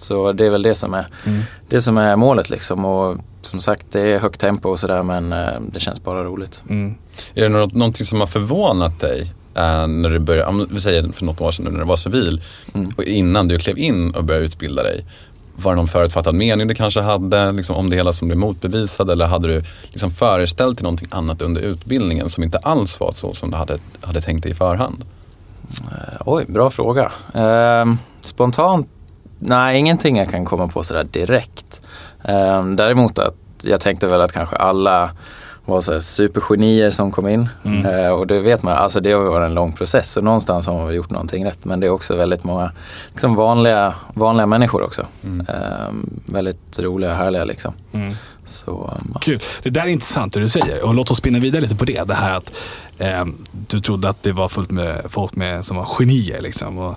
[0.00, 1.42] Så det är väl det som är, Mm.
[1.68, 2.84] det som är målet liksom.
[2.84, 6.62] Och som sagt det är högt tempo och sådär men eh, det känns bara roligt.
[6.68, 6.94] Mm.
[7.34, 11.08] Är det något, någonting som har förvånat dig eh, när du började, om vi säger
[11.12, 12.42] för något år sedan nu när du var civil
[12.74, 12.92] Mm.
[12.96, 15.04] och innan du klev in och började utbilda dig?
[15.58, 19.10] Var det någon förutfattad mening du kanske hade liksom, om det hela som blev motbevisad
[19.10, 23.34] eller hade du liksom föreställt dig någonting annat under utbildningen som inte alls var så
[23.34, 25.04] som du hade, hade tänkt dig i förhand?
[25.80, 27.12] Eh, Oj, bra fråga.
[27.34, 28.88] Ehm, spontant,
[29.38, 31.80] nej ingenting jag kan komma på sådär direkt.
[32.24, 35.10] Ehm, däremot att jag tänkte väl att kanske alla
[35.66, 37.48] var så supergenier som kom in.
[37.64, 37.86] Mm.
[37.86, 40.12] Eh, och det vet man, alltså det har varit en lång process.
[40.12, 41.64] Så någonstans har man gjort någonting rätt.
[41.64, 42.72] Men det är också väldigt många
[43.12, 45.06] liksom vanliga, vanliga människor också.
[45.24, 45.46] Mm.
[45.48, 47.74] Ehm, väldigt roliga och härliga liksom.
[47.92, 48.14] Mm.
[48.44, 49.20] Så, ehm, ja.
[49.20, 49.40] Kul.
[49.62, 52.08] Det där är intressant det du säger och låt oss spinna vidare lite på det.
[52.08, 52.54] Det här att
[52.98, 53.24] eh,
[53.68, 56.40] du trodde att det var fullt med folk med, som var genier.
[56.40, 56.78] Liksom.
[56.78, 56.96] Och, eh,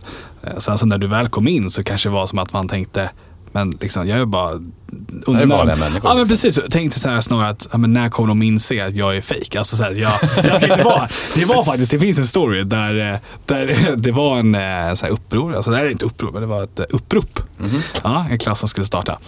[0.58, 3.10] sen så när du väl kom in så kanske det var som att man tänkte
[3.52, 4.54] men liksom, jag är bara...
[4.56, 6.28] Det är vanliga människor, Ja men liksom.
[6.28, 6.58] precis.
[6.58, 9.22] Jag tänkte så här snarare att, ja, men när kommer de inse att jag är
[9.22, 9.58] fake?
[9.60, 10.12] Alltså så här, jag,
[10.44, 11.10] jag ska inte vara.
[11.36, 15.06] Det var faktiskt, det finns en story där, eh, där det var en eh, så
[15.06, 17.40] här uppror, alltså det här är inte uppror, men det var ett eh, upprop.
[17.58, 17.82] Mhm.
[18.04, 19.20] Ja, en klass som skulle starta.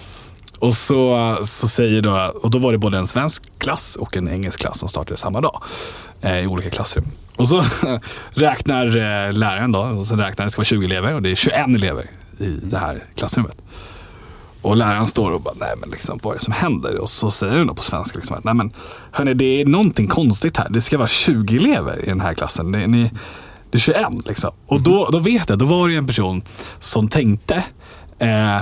[0.60, 4.30] Och så, så säger då, och då var det både en svensk klass och en
[4.30, 5.64] engelsk klass som startade samma dag.
[6.22, 7.06] Eh, I olika klassrum.
[7.36, 7.64] Och så
[8.30, 11.36] räknar eh, läraren då, och så räknar det ska vara 20 elever och det är
[11.36, 13.62] 21 elever i det här klassrummet.
[14.62, 16.98] Och läraren står och bara, nej men liksom, vad är det som händer?
[16.98, 18.72] Och så säger hon då på svenska liksom att, nej men
[19.12, 20.70] hörni, det är någonting konstigt här.
[20.70, 22.72] Det ska vara 20 elever i den här klassen.
[22.72, 23.12] Det, ni,
[23.72, 24.52] det är 21 liksom.
[24.68, 26.42] Och då, då vet jag, då var det en person
[26.80, 27.64] som tänkte,
[28.20, 28.62] eh,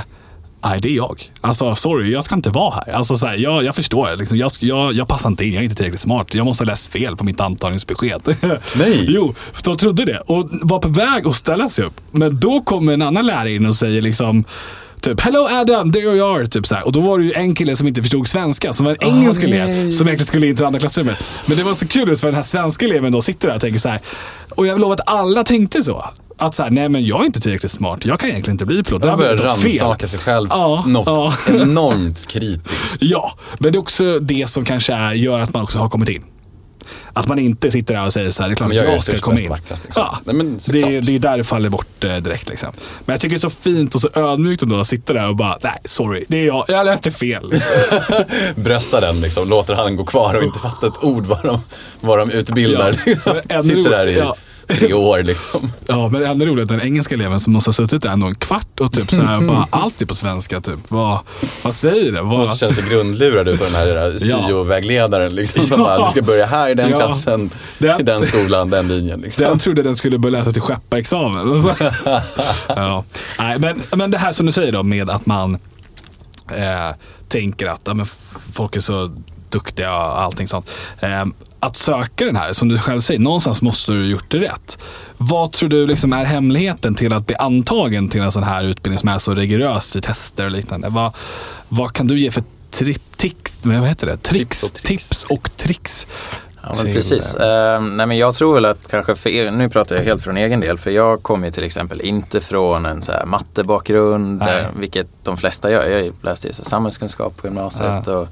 [0.64, 1.32] Nej, det är jag.
[1.42, 2.94] Alltså sorry, jag ska inte vara här.
[2.94, 5.64] Alltså, så här, jag, jag förstår, liksom, jag, jag, jag passar inte in, jag är
[5.64, 6.34] inte tillräckligt smart.
[6.34, 8.22] Jag måste ha läst fel på mitt antagningsbesked.
[8.76, 9.06] Nej.
[9.08, 12.02] jo, de trodde det och var på väg att ställa sig upp.
[12.12, 14.44] Men då kommer en annan lärare in och säger liksom
[15.02, 16.48] Typ, hello Adam, there you are.
[16.48, 16.86] Typ så här.
[16.86, 19.44] Och då var det ju en kille som inte förstod svenska, som var en engelsk
[19.44, 19.92] elev, nej.
[19.92, 21.24] som egentligen skulle in till andra klassrummet.
[21.46, 23.62] Men det var så kul just för den här svenska eleven då sitter där och
[23.62, 24.02] tänker så här.
[24.50, 26.06] Och jag vill lova att alla tänkte så.
[26.40, 28.84] Att så här, nej men jag är inte tillräckligt smart, jag kan egentligen inte bli
[28.84, 29.06] pilot.
[29.06, 30.48] Har börjar rannsaka sig själv.
[30.52, 31.34] Ja, Något ja.
[31.54, 32.98] enormt kritiskt.
[33.00, 36.10] Ja, men det är också det som kanske är, gör att man också har kommit
[36.10, 36.24] in.
[37.14, 39.04] Att man inte sitter där och säger så här, det är klart jag är jag
[39.04, 39.50] ska komma in.
[39.50, 40.04] vackrast, liksom.
[40.04, 42.50] Ja, Nej, men det, det är där det faller bort eh, direkt.
[42.50, 42.70] Liksom.
[43.06, 45.36] Men jag tycker det är så fint och så ödmjukt ändå att sitta där och
[45.36, 47.50] bara, nej sorry, det är jag, jag läste fel.
[47.52, 47.74] Liksom.
[48.56, 51.62] Bröstar den liksom, låter han gå kvar och inte fatta ett ord vad de,
[52.02, 52.96] vad de utbildar.
[53.26, 54.36] Ja, ännu Sitter där i ja.
[54.70, 55.72] Tre år liksom.
[55.88, 58.80] Ja, men ännu roligare den engelska eleven som måste ha suttit där ändå en kvart
[58.80, 60.62] och typ så här, bara allt är på svenska.
[60.62, 60.80] Typ.
[60.88, 61.20] Vad,
[61.64, 62.22] vad säger det?
[62.22, 65.36] Vad, så känns det grundlurad ut av den här syo-vägledaren.
[65.36, 65.86] Liksom, som Ja.
[65.88, 66.98] bara, du ska börja här i den Ja.
[66.98, 69.22] klassen, Det- i den skolan, den linjen.
[69.22, 69.44] Liksom.
[69.44, 71.50] Den trodde den skulle börja läsa till skepparexamen.
[71.50, 71.74] Och så-
[72.68, 73.04] ja.
[73.40, 75.54] Nej, men, men det här som du säger då med att man
[76.52, 76.96] eh,
[77.28, 78.06] tänker att ja, men
[78.54, 79.12] folk är så
[79.50, 80.72] duktiga och allting sånt.
[81.00, 81.26] Eh,
[81.60, 84.78] att söka den här, som du själv säger, någonstans måste du ha gjort det rätt.
[85.18, 89.00] Vad tror du liksom är hemligheten till att bli antagen till en sån här utbildning
[89.00, 90.90] som är så rigorös i tester och liknande?
[90.90, 91.16] Vad,
[91.70, 94.18] vad kan du ge för tri- tics, vad heter det?
[94.18, 95.10] Tricks, Tips och tricks.
[95.10, 96.08] tips och tricks
[96.64, 97.36] Ja, men precis.
[97.36, 100.24] eh, Eh, nej, men jag tror väl att kanske, för, egen- nu pratar jag helt
[100.24, 104.42] från egen del, för jag kommer ju till exempel inte från en så här mattebakgrund,
[104.42, 105.90] eh, vilket de flesta gör.
[105.90, 108.28] Jag läste ju så samhällskunskap på gymnasiet och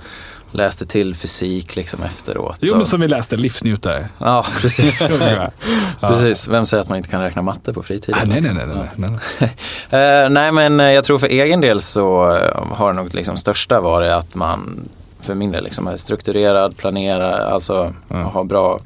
[0.58, 2.58] läste till fysik liksom efteråt.
[2.62, 4.10] Jo men som vi läste, livsnjutare.
[4.17, 5.08] Ja, precis.
[6.02, 6.48] precis.
[6.48, 8.20] Vem säger att man inte kan räkna matte på fritiden?
[8.22, 8.65] Ah, nej, nej, nej,
[8.96, 9.56] nej, nej.
[10.24, 13.82] Eh, nej men eh, jag tror för egen del så eh, har nog liksom största
[13.82, 14.89] varit att man
[15.20, 18.26] för min del liksom är strukturerad, planerar, alltså Mm.
[18.26, 18.80] har bra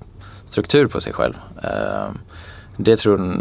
[0.45, 1.33] struktur på sig själv.
[1.63, 2.09] Eh,
[2.77, 3.35] det tror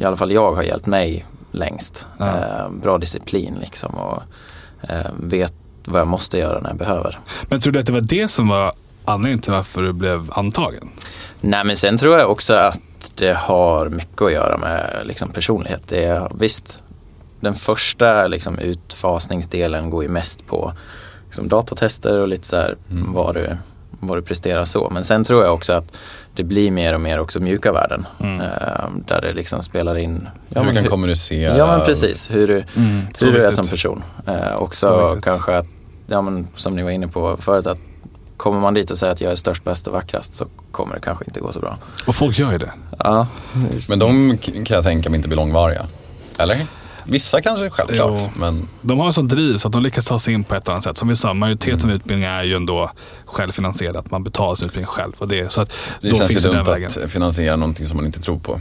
[0.00, 2.06] i alla fall jag har hjälpt mig längst.
[2.18, 2.26] Ja.
[2.26, 4.22] Eh, bra disciplin liksom och
[5.20, 5.52] vet
[5.84, 7.18] vad jag måste göra när jag behöver.
[7.42, 8.72] Men tror du att det var det som var
[9.04, 10.88] anledningen till varför du blev antagen?
[11.40, 12.80] Nej men sen tror jag också att
[13.14, 15.82] det har mycket att göra med liksom, personlighet.
[15.88, 16.82] Det är, visst,
[17.40, 20.72] den första liksom, utfasningsdelen går ju mest på
[21.26, 23.12] liksom, datatester och lite så här Mm.
[23.12, 23.56] vad, du,
[23.90, 24.90] vad du presterar så.
[24.90, 25.96] Men sen tror jag också att
[26.34, 28.06] det blir mer och mer också mjuka värden.
[28.20, 28.40] Mm.
[28.40, 28.48] Eh,
[29.06, 31.56] där det liksom spelar in Hur du kan hur- kommunicera.
[31.56, 32.64] Ja men precis, hur du,
[33.14, 34.02] Så hur du är som person.
[34.26, 35.66] Eh, Så också kanske att,
[36.06, 37.78] ja, men, som ni var inne på förut, att
[38.36, 41.00] kommer man dit och säger att jag är störst, bäst och vackrast så kommer det
[41.00, 41.76] kanske inte gå så bra.
[42.06, 42.72] Och folk gör ju det.
[42.98, 43.26] Ja,
[43.88, 45.86] Men de kan jag tänka mig inte blir långvariga.
[46.38, 46.66] Eller?
[47.04, 48.30] Vissa kanske självklart, Jo.
[48.36, 50.68] men De har en sån driv så att de lyckas ta sig in på ett
[50.68, 50.96] annat sätt.
[50.96, 51.90] Som vi sa, majoriteten Mm.
[51.90, 52.90] av utbildningar är ju ändå
[53.24, 53.96] självfinansierad.
[53.96, 55.12] Att man betalar sin utbildning själv.
[55.18, 56.90] Och det, så att det då känns ju dumt vägen.
[57.04, 58.60] att finansiera någonting som man inte tror på.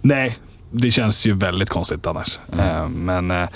[0.00, 0.36] Nej,
[0.70, 2.38] det känns ju väldigt konstigt annars.
[2.52, 2.66] Mm.
[2.66, 3.48] Eh, men eh,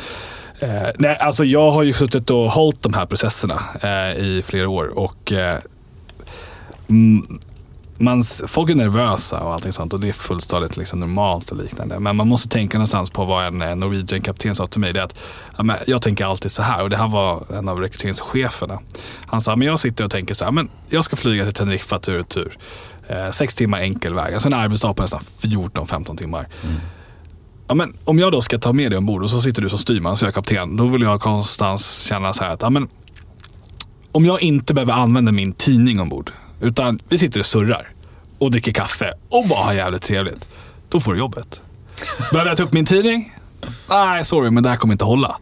[0.61, 4.68] eh, nej, alltså jag har ju suttit och hållit de här processerna eh, i flera
[4.68, 4.98] år.
[4.98, 5.59] Och eh,
[6.88, 7.38] mm,
[7.98, 12.00] man, folk är nervösa och allting sånt och det är fullständigt liksom normalt och liknande.
[12.00, 14.92] Men man måste tänka någonstans på vad en eh, Norwegian-kapten sa till mig.
[14.92, 15.16] Det är att,
[15.57, 18.78] ja, men jag tänker alltid så här och det här var en av rekryteringscheferna.
[19.26, 21.98] Han sa, men jag sitter och tänker så här, men jag ska flyga till Teneriffa
[21.98, 22.59] tur och tur.
[23.09, 26.48] Eh, sex timmar enkel väg, alltså en arbetsdag på nästan 14-15 timmar.
[27.68, 29.78] Ja, men om jag då ska ta med dig ombord och så sitter du som
[29.78, 30.76] styrman så jag är kapten.
[30.76, 32.88] Då vill jag någonstans känna så här att ja, men,
[34.12, 36.33] om jag inte behöver använda min tidning ombord.
[36.61, 37.88] Utan vi sitter och surrar
[38.38, 40.49] och dricker kaffe och bara har jävligt trevligt.
[40.88, 41.61] Då får du jobbet.
[42.31, 43.35] Behöver jag ta upp min tidning?
[43.88, 45.37] Nej, sorry, men det här kommer inte hålla.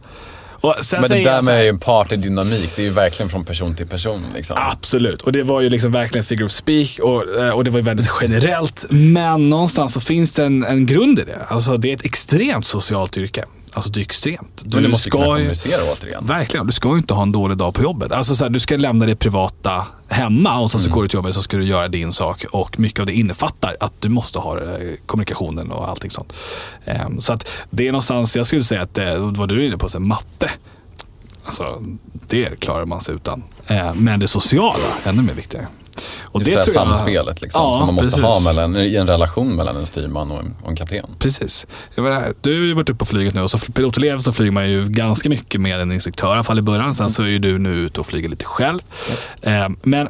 [0.91, 4.25] Men det där med ju partydynamik, det är ju verkligen från person till person.
[4.35, 4.57] Liksom.
[4.59, 7.79] Absolut, och det var ju liksom verkligen figure of speak och, eh, och det var
[7.79, 8.85] ju väldigt generellt.
[8.89, 11.45] Men någonstans så finns det en, en grund i det.
[11.47, 13.45] Alltså det är ett extremt socialt yrke.
[13.73, 14.61] Alltså det är extremt.
[14.65, 16.25] Du Men du måste kunna ska ju, kommunicera återigen.
[16.25, 18.11] verkligen, du ska ju inte ha en dålig dag på jobbet.
[18.11, 21.17] Alltså så här, du ska lämna det privata hemma och sen så går du till
[21.17, 22.45] jobbet så ska du göra din sak.
[22.51, 26.33] Och mycket av det innefattar att du måste ha eh, kommunikationen och allting sånt.
[26.85, 29.77] Ehm, så att det är någonstans, jag skulle säga att det, vad du är inne
[29.77, 30.51] på, så matte.
[31.45, 31.83] Alltså,
[32.27, 33.43] det klarar man sig utan.
[33.67, 35.67] Eh, men det sociala, ännu mer viktigare.
[36.21, 38.23] Och Just det, här tror jag- samspelet liksom, Ja, som man måste precis.
[38.23, 41.05] ha mellan, i en relation mellan en styrman och en, och en kapten.
[41.19, 41.67] Precis.
[41.95, 44.51] Jag menar, du har ju varit uppe på flyget nu och som pilotelev så flyger
[44.51, 46.93] man ju ganska mycket med en instruktör, i alla fall i början.
[46.93, 48.79] Sen så är ju du nu ute och flyger lite själv.
[49.41, 50.07] Eh, men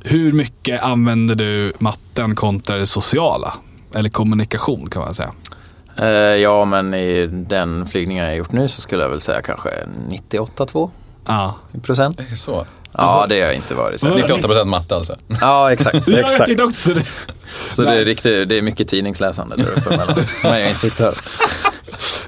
[0.00, 3.54] hur mycket använder du matten kontra det sociala?
[3.94, 5.30] Eller kommunikation kan man säga.
[5.98, 6.06] Eh,
[6.42, 9.70] ja men i den flygningen jag har gjort nu så skulle jag väl säga kanske
[10.08, 10.90] 98-2
[11.26, 11.54] Ja.
[11.82, 12.18] procent.
[12.18, 12.66] Det är så.
[12.98, 14.00] Ja Alltså- det har jag inte varit.
[14.00, 14.08] Så.
[14.08, 15.16] Vad- 98% matte alltså.
[15.40, 16.08] Ja exakt.
[16.08, 16.44] Jag exakt.
[16.46, 17.04] tänkte också det.
[17.70, 20.06] Så det är, riktigt, det är mycket tidningsläsande där uppe mellan
[20.42, 21.14] mig och instruktör.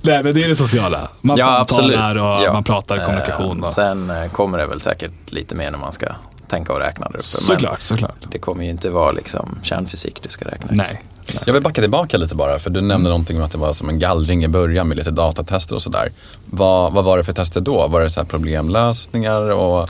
[0.02, 1.08] Nej, men det är det sociala.
[1.20, 2.52] Man Ja, samtalar och Ja.
[2.52, 3.58] man pratar kommunikation.
[3.58, 3.72] Eh, Och.
[3.72, 6.06] Sen eh, kommer det väl säkert lite mer när man ska
[6.48, 7.22] tänka och räkna där uppe.
[7.24, 8.16] Såklart, såklart.
[8.32, 10.66] Det kommer ju inte vara liksom kärnfysik du ska räkna.
[10.70, 11.02] Nej.
[11.46, 13.88] Jag vill backa tillbaka lite bara, för du nämnde någonting om att det var som
[13.88, 16.12] en gallring i början med lite datatester och sådär.
[16.44, 17.88] Vad, vad var det för tester då?
[17.88, 19.88] Var det så här problemlösningar och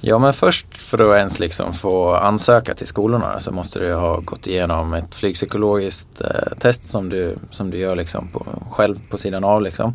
[0.00, 4.20] Ja men först för att ens liksom få ansöka till skolorna så måste du ha
[4.20, 9.18] gått igenom ett flygpsykologiskt eh, test som du, som du gör liksom på, själv på
[9.18, 9.62] sidan av.
[9.62, 9.94] Liksom.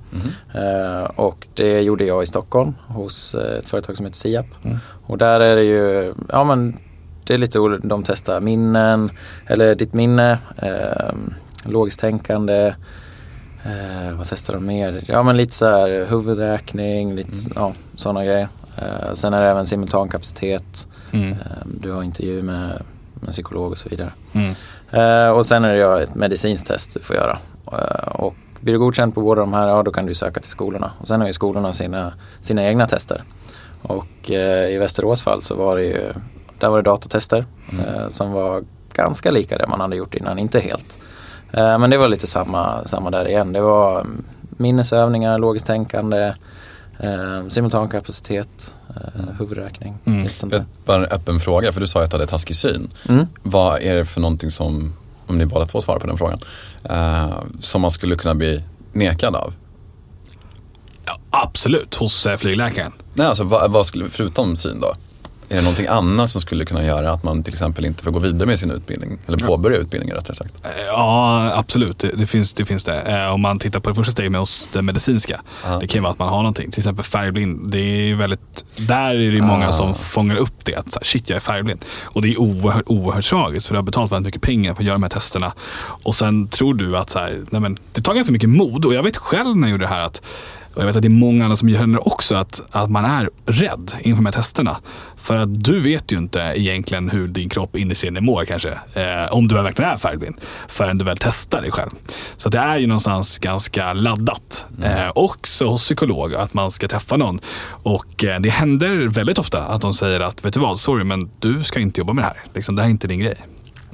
[0.54, 4.46] Eh, och det gjorde jag i Stockholm hos eh, ett företag som heter Siap.
[4.64, 4.78] Mm.
[5.06, 6.78] Och där är det ju, ja men
[7.24, 9.12] det är lite olika, de testar minnen,
[9.48, 11.14] eller ditt minne, eh,
[11.66, 12.74] logiskt tänkande.
[13.64, 15.04] Eh, vad testar de mer?
[15.08, 18.48] Ja men lite så här huvudräkning, lite ja, sådana grejer.
[18.78, 20.88] Eh, sen är det även simultankapacitet.
[21.12, 21.32] Mm.
[21.32, 22.82] Eh, du har intervju med,
[23.14, 24.12] med psykolog och så vidare.
[24.34, 24.56] Mm.
[24.92, 27.38] Eh, och sen är det ett medicinskt test du får göra.
[28.06, 30.92] Och blir du godkänd på båda de här, ja då kan du söka till skolorna.
[30.98, 33.24] Och sen har ju skolorna sina, sina egna tester.
[33.82, 36.14] Och i Västerås fall så var det ju,
[36.60, 40.60] där var det datatester eh, som var ganska lika det man hade gjort innan, inte
[40.60, 40.98] helt.
[41.54, 43.54] Men det var lite samma, samma där igen.
[43.54, 46.34] Det var mm, minnesövningar, logiskt tänkande,
[47.04, 49.98] Eh, simultankapacitet, eh, huvudräkning.
[50.06, 50.24] Mm.
[50.24, 50.58] Det där.
[50.58, 52.90] är bara en öppen fråga, för du sa att du hade taskig syn.
[53.10, 53.28] Mm.
[53.44, 54.94] Vad är det för någonting som,
[55.28, 56.40] om ni båda två svarar på den frågan,
[56.84, 59.54] eh, som man skulle kunna bli nekad av?
[61.06, 62.92] Ja, absolut, hos eh, flygläkaren.
[63.14, 64.94] Nej, alltså vad, vad skulle, förutom syn då?
[65.52, 68.20] Är det någonting annat som skulle kunna göra att man till exempel inte får gå
[68.20, 69.20] vidare med sin utbildning?
[69.28, 70.54] Eller påbörja utbildningen rättare sagt.
[70.66, 72.00] Eh, Ja, absolut.
[72.00, 73.02] Det, det, finns, det finns det.
[73.02, 75.42] Eh, om man tittar på det första steget med oss, det medicinska.
[75.66, 75.78] Ja.
[75.80, 76.72] Det kan ju vara att man har någonting.
[76.72, 77.72] Till exempel färgblind.
[77.72, 79.72] Det är väldigt, där är det många Ah.
[79.72, 80.76] som fångar upp det.
[80.76, 81.86] Att shit, jag är färgblind.
[82.04, 83.68] Och det är oerhört, oerhört tragiskt.
[83.68, 85.54] För du har betalat väldigt mycket pengar för att göra de här testerna.
[86.04, 88.86] Och sen tror du att så här, nej men, det tar ganska mycket mod.
[88.86, 90.22] Och jag vet själv när jag gjorde det här att
[90.74, 93.30] och jag vet att det är många andra som det också, att, att man är
[93.46, 94.78] rädd inför de här testerna.
[95.18, 98.70] För att du vet ju inte egentligen hur din kropp innerst inne mår kanske.
[98.94, 100.36] Eh, om du verkligen är färgblind.
[100.68, 101.90] Förrän du väl testar dig själv.
[102.38, 104.66] Så det är ju någonstans ganska laddat.
[104.84, 107.40] Eh, också hos psykolog, att man ska träffa någon.
[107.84, 111.32] Och eh, det händer väldigt ofta att de säger att, vet du vad, sorry men
[111.40, 112.46] du ska inte jobba med det här.
[112.54, 113.38] Liksom, det här är inte din grej.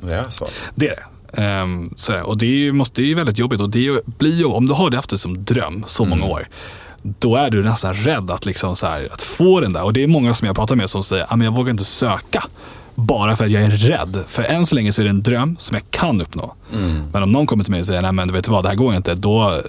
[0.02, 0.48] Det är så.
[0.76, 1.17] Det är det.
[1.34, 3.62] Ehm, så, och det är ju måste, det är ju väldigt jobbigt.
[3.62, 6.48] Och det blir ju, om du har det haft det som dröm så många år,
[7.02, 9.84] då är du nästan rädd att, liksom så här, att få den där.
[9.84, 12.44] Och det är många som jag pratar med som säger att jag vågar inte söka.
[12.96, 14.24] Bara för att jag är rädd.
[14.28, 16.56] För än så länge så är det en dröm som jag kan uppnå.
[17.14, 18.76] Men om någon kommer till mig och säger, nej men vet du vad, det här
[18.76, 19.16] går inte.
[19.16, 19.62] Då,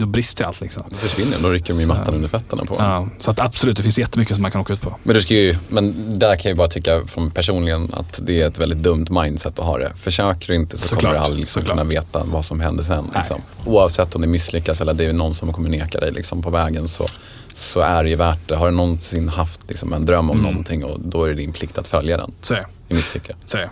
[0.00, 0.60] då brister allt.
[0.60, 0.82] Liksom.
[0.90, 2.76] Det försvinner, då rycker de ju mattan under fötterna på.
[2.78, 4.96] Ja, så att absolut, det finns jättemycket som man kan åka ut på.
[5.02, 8.46] Men, du ska ju, men där kan jag bara tycka från personligen att det är
[8.46, 9.92] ett väldigt dumt mindset att ha det.
[9.96, 13.10] Försöker du inte så Såklart, kommer du aldrig liksom kunna veta vad som händer sen.
[13.14, 13.40] Liksom.
[13.66, 16.88] Oavsett om det misslyckas eller det är någon som kommer neka dig liksom, på vägen
[16.88, 17.06] så,
[17.52, 18.56] så är det ju värt det.
[18.56, 20.50] Har du någonsin haft liksom, en dröm om Mm.
[20.50, 22.32] någonting och då är det din plikt att följa den.
[22.40, 22.66] Så är det.
[22.88, 23.34] I mitt tycke.
[23.44, 23.70] Så är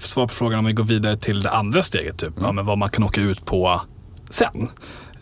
[0.00, 2.32] Svar på frågan om vi går vidare till det andra steget, typ.
[2.40, 3.80] ja, men vad man kan åka ut på
[4.30, 4.68] sen.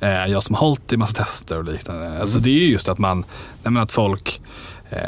[0.05, 2.21] Eh, jag som har hållit i massa tester och liknande.
[2.21, 3.25] Alltså det är ju just att man,
[3.63, 4.41] nej att folk,
[4.91, 4.99] eh,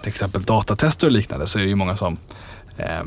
[0.00, 2.16] till exempel datatester och liknande, så är det ju många som
[2.76, 3.02] eh,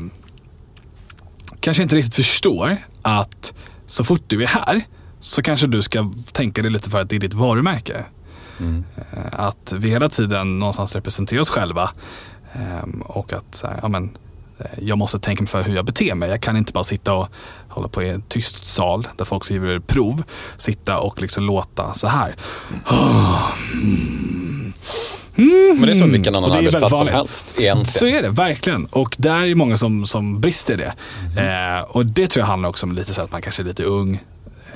[1.60, 3.54] kanske inte riktigt förstår att
[3.86, 4.82] så fort du är här
[5.20, 8.04] så kanske du ska tänka dig lite för att det är ditt varumärke.
[8.60, 8.84] Mm.
[8.96, 11.90] Eh, Att vi hela tiden någonstans representerar oss själva.
[12.52, 14.10] Ehm, Och att så här, ja, men, eh,
[14.82, 16.30] jag måste tänka mig för hur jag beter mig.
[16.30, 17.28] Jag kan inte bara sitta och
[17.68, 20.22] hålla på i en tyst sal där folk skriver prov.
[20.56, 22.36] Sitta och liksom låta så här.
[25.36, 27.86] Men det är som vilken annan arbetsplats som helst egentligen.
[27.86, 28.86] Så är det verkligen.
[28.86, 30.94] Och där är många som, som brister det.
[31.26, 31.38] Mhm.
[31.38, 33.82] Eh, och det tror jag handlar också om lite så att man kanske är lite
[33.82, 34.20] ung.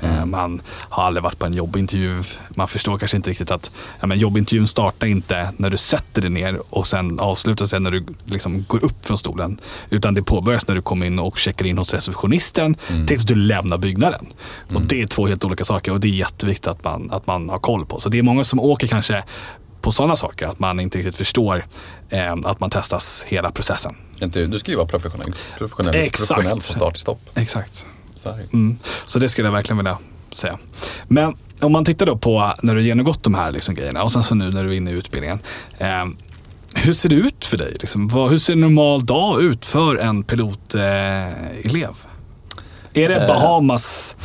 [0.00, 0.30] Mm.
[0.30, 2.22] man har aldrig varit på en jobbintervju.
[2.50, 6.30] Man förstår kanske inte riktigt att ja, men jobbintervjun startar inte när du sätter dig
[6.30, 9.60] ner och sen avslutar sig när du liksom går upp från stolen.
[9.90, 13.06] Utan det påbörjas när du kommer in och checkar in hos receptionisten Mm.
[13.06, 14.26] tills du lämnar byggnaden.
[14.74, 17.48] Och det är två helt olika saker och det är jätteviktigt att man, att man
[17.50, 18.00] har koll på.
[18.00, 19.24] Så det är många som åker kanske
[19.80, 21.66] på sådana saker, att man inte riktigt förstår
[22.08, 23.94] eh, att man testas hela processen.
[24.32, 26.28] Du ska ju vara professionell, professionell, Exakt.
[26.28, 27.20] professionell från start till stopp.
[27.34, 27.86] Exakt.
[28.18, 28.52] Så det.
[28.52, 28.78] Mm.
[29.06, 29.98] Så det skulle jag verkligen vilja
[30.30, 30.58] säga.
[31.08, 34.24] Men om man tittar då på när du genomgått de här liksom grejerna och sen
[34.24, 35.38] så nu när du är inne i utbildningen.
[35.78, 36.06] Eh,
[36.74, 37.76] hur ser det ut för dig?
[37.80, 41.84] Liksom, vad, hur ser en normal dag ut för en pilotelev?
[41.84, 42.07] Eh
[43.04, 43.26] är det Eh.
[43.26, 44.16] Bahamas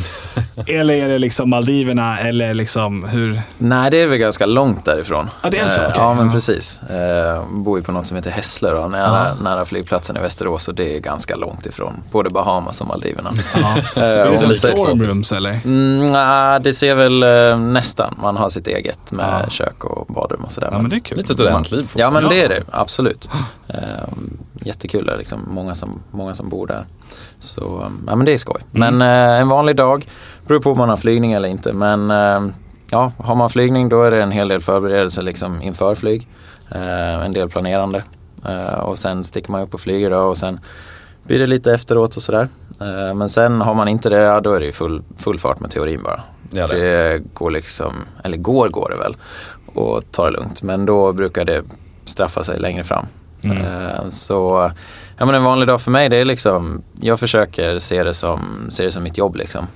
[0.67, 3.41] eller är det liksom Maldiverna eller liksom hur?
[3.57, 5.29] Nej, det är väl ganska långt därifrån.
[5.43, 5.81] Ja, det är så?
[5.81, 6.81] Eh, Okej, Ja, men precis.
[6.83, 9.43] Eh, bor ju på något som heter Hässle då, nära, Ja.
[9.43, 13.31] nära flygplatsen i Västerås och det är ganska långt ifrån både Bahamas och Maldiverna.
[13.55, 13.75] Ja.
[14.03, 14.67] Eh, Är det så.
[14.67, 15.59] stormrooms eller?
[15.65, 18.15] Mm, nej, det ser väl eh, nästan.
[18.21, 20.69] Man har sitt eget med kök och badrum och sådär.
[20.71, 21.17] Ja men det är kul.
[21.17, 21.89] Lite studentliv.
[21.95, 23.29] Ja men det är det, absolut.
[24.65, 26.85] Jättekul, det är liksom många som, många som bor där.
[27.39, 28.61] Så um, ja, men det är skoj.
[28.73, 28.97] Mm.
[28.97, 30.07] Men eh, en vanlig dag,
[30.47, 31.73] beror på om man har flygning eller inte.
[31.73, 32.53] Men eh,
[32.89, 36.27] ja, har man flygning då är det en hel del förberedelser liksom inför flyg.
[36.71, 38.03] Eh, en del planerande.
[38.45, 40.59] Eh, och sen sticker man upp och flyger då och sen
[41.23, 42.47] blir det lite efteråt och sådär.
[42.81, 45.59] Eh, men sen har man inte det, ja, då är det ju full, full fart
[45.59, 46.21] med teorin bara.
[46.51, 46.79] Ja, det.
[46.79, 49.15] Det går liksom, eller går går det väl
[49.65, 50.63] och ta det lugnt.
[50.63, 51.63] Men då brukar det
[52.05, 53.05] straffa sig längre fram.
[53.43, 53.57] Mm.
[53.63, 54.71] Eh, Så
[55.17, 58.67] ja, men en vanlig dag för mig det är liksom, jag försöker se det som,
[58.71, 59.67] se det som mitt jobb liksom.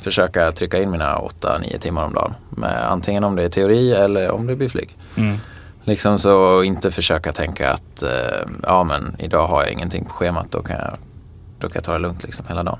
[0.00, 2.34] Försöka trycka in mina 8-9 timmar om dagen.
[2.50, 4.96] Med antingen om det är teori eller om det blir flyg.
[5.16, 5.36] Mm.
[5.84, 10.46] Liksom så inte försöka tänka att eh, ja men idag har jag ingenting på schemat
[10.50, 10.92] då kan jag,
[11.58, 12.78] då kan jag ta det lugnt liksom hela dagen.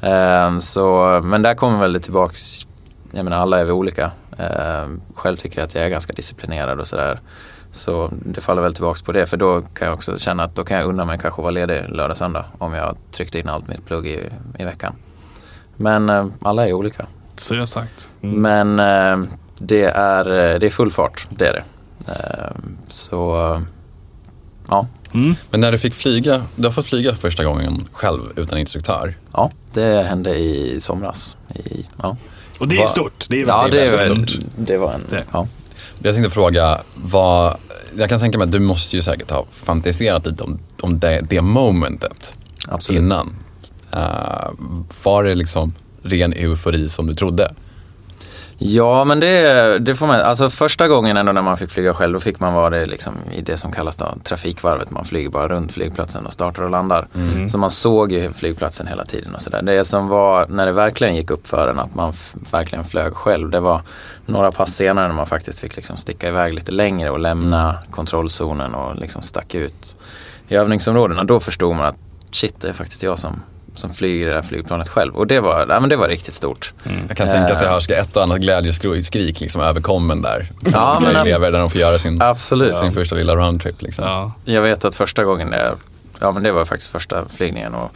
[0.00, 2.66] Eh, så, men där kommer väl det tillbaks,
[3.12, 4.10] jag menar alla är vi olika.
[5.14, 7.20] Själv tycker jag att jag är ganska disciplinerad och sådär.
[7.74, 10.64] Så det faller väl tillbaks på det för då kan jag också känna att då
[10.64, 13.68] kan jag unna mig kanske vara ledig lördag söndag om jag har tryckt in allt
[13.68, 14.20] mitt plugg i,
[14.58, 14.94] i veckan.
[15.76, 17.06] Men eh, alla är olika.
[17.36, 18.10] Så jag sagt.
[18.22, 18.42] Mm.
[18.42, 18.78] Men
[19.22, 21.64] eh, det är, eh, det är full fart, det är det.
[22.12, 22.50] Eh,
[22.88, 23.60] så
[24.68, 25.34] ja, Mm.
[25.50, 29.14] Men när du fick flyga, du har fått flyga första gången själv utan instruktör.
[29.32, 31.36] ja, det hände i somras.
[31.54, 32.16] I, ja.
[32.60, 33.26] Och det är Va- stort.
[33.28, 34.32] Det är, Ja, det är det, stort.
[34.56, 35.00] det var en...
[35.10, 35.24] Det.
[35.32, 35.46] Ja.
[36.06, 37.56] Jag tänkte fråga, vad,
[37.96, 41.20] jag kan tänka mig att du måste ju säkert ha fantiserat lite om, om det,
[41.30, 42.36] det momentet
[42.68, 43.00] Absolut.
[43.00, 43.36] innan.
[43.92, 44.50] Eh,
[45.02, 47.54] var det liksom ren eufori som du trodde?
[48.66, 50.20] Ja, men det, det får man.
[50.20, 53.14] Alltså första gången ändå när man fick flyga själv, då fick man vara det liksom
[53.32, 54.90] i det som kallas då, trafikvarvet.
[54.90, 57.08] Man flyger bara runt flygplatsen och startar och landar.
[57.48, 59.62] Så man såg ju flygplatsen hela tiden och sådär.
[59.62, 62.12] Det som var, när det verkligen gick upp för en att man
[62.50, 63.80] verkligen flög själv, det var
[64.26, 68.74] några pass senare när man faktiskt fick liksom sticka iväg lite längre och lämna kontrollzonen
[68.74, 69.96] och liksom stack ut
[70.48, 71.24] i övningsområdena.
[71.24, 71.96] Då förstod man att
[72.30, 73.42] shit, det är faktiskt jag som,
[73.74, 75.14] som flyger det här flygplanet själv.
[75.16, 76.72] Och det var, ja, men det var riktigt stort.
[77.08, 77.70] Jag kan tänka att jag Eh.
[77.72, 80.50] hörska ett och annat glädjeskrik liksom överkommen där.
[80.72, 82.76] Ja, men elever där de får göra sin, Absolut.
[82.76, 83.82] sin första lilla roundtrip.
[83.82, 84.04] Liksom.
[84.04, 84.32] Ja.
[84.44, 85.72] Jag vet att första gången det,
[86.20, 87.90] ja men det var faktiskt första flygningen och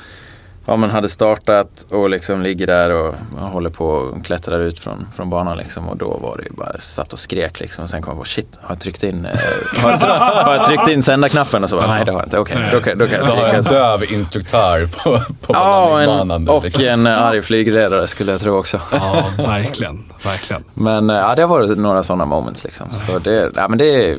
[0.69, 5.07] ja, man hade startat och liksom ligger där och håller på och klättrar ut från,
[5.17, 8.03] från banan liksom och då var det ju bara, satt och skrek liksom och sen
[8.03, 9.31] kom jag på shit, har jag tryckt in, eh,
[9.83, 9.99] har, jag,
[10.45, 12.81] har jag tryckt in sändarknappen och så bara, nej det har jag inte, okej, då,
[12.81, 13.81] kan- då kan jag Så har jag en skrika.
[13.81, 15.11] döv instruktör på,
[15.47, 16.85] på Ja, en, och liksom.
[16.85, 18.81] en arg flygledare skulle jag tro också.
[18.93, 20.05] ja, verkligen.
[20.25, 20.65] verkligen.
[20.75, 22.87] Men eh, ja, det har varit några sådana moments liksom.
[23.07, 24.19] Så det, ja, men det är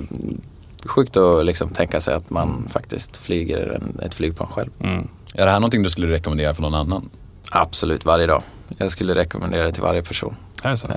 [0.86, 4.70] sjukt att liksom tänka sig att man faktiskt flyger en, ett flygplan själv.
[4.80, 5.08] Mm.
[5.34, 7.10] Är det här någonting du skulle rekommendera för någon annan?
[7.52, 8.42] Absolut, varje dag.
[8.78, 10.36] Jag skulle rekommendera det till varje person.
[10.64, 10.88] Är det så?
[10.88, 10.96] Eh,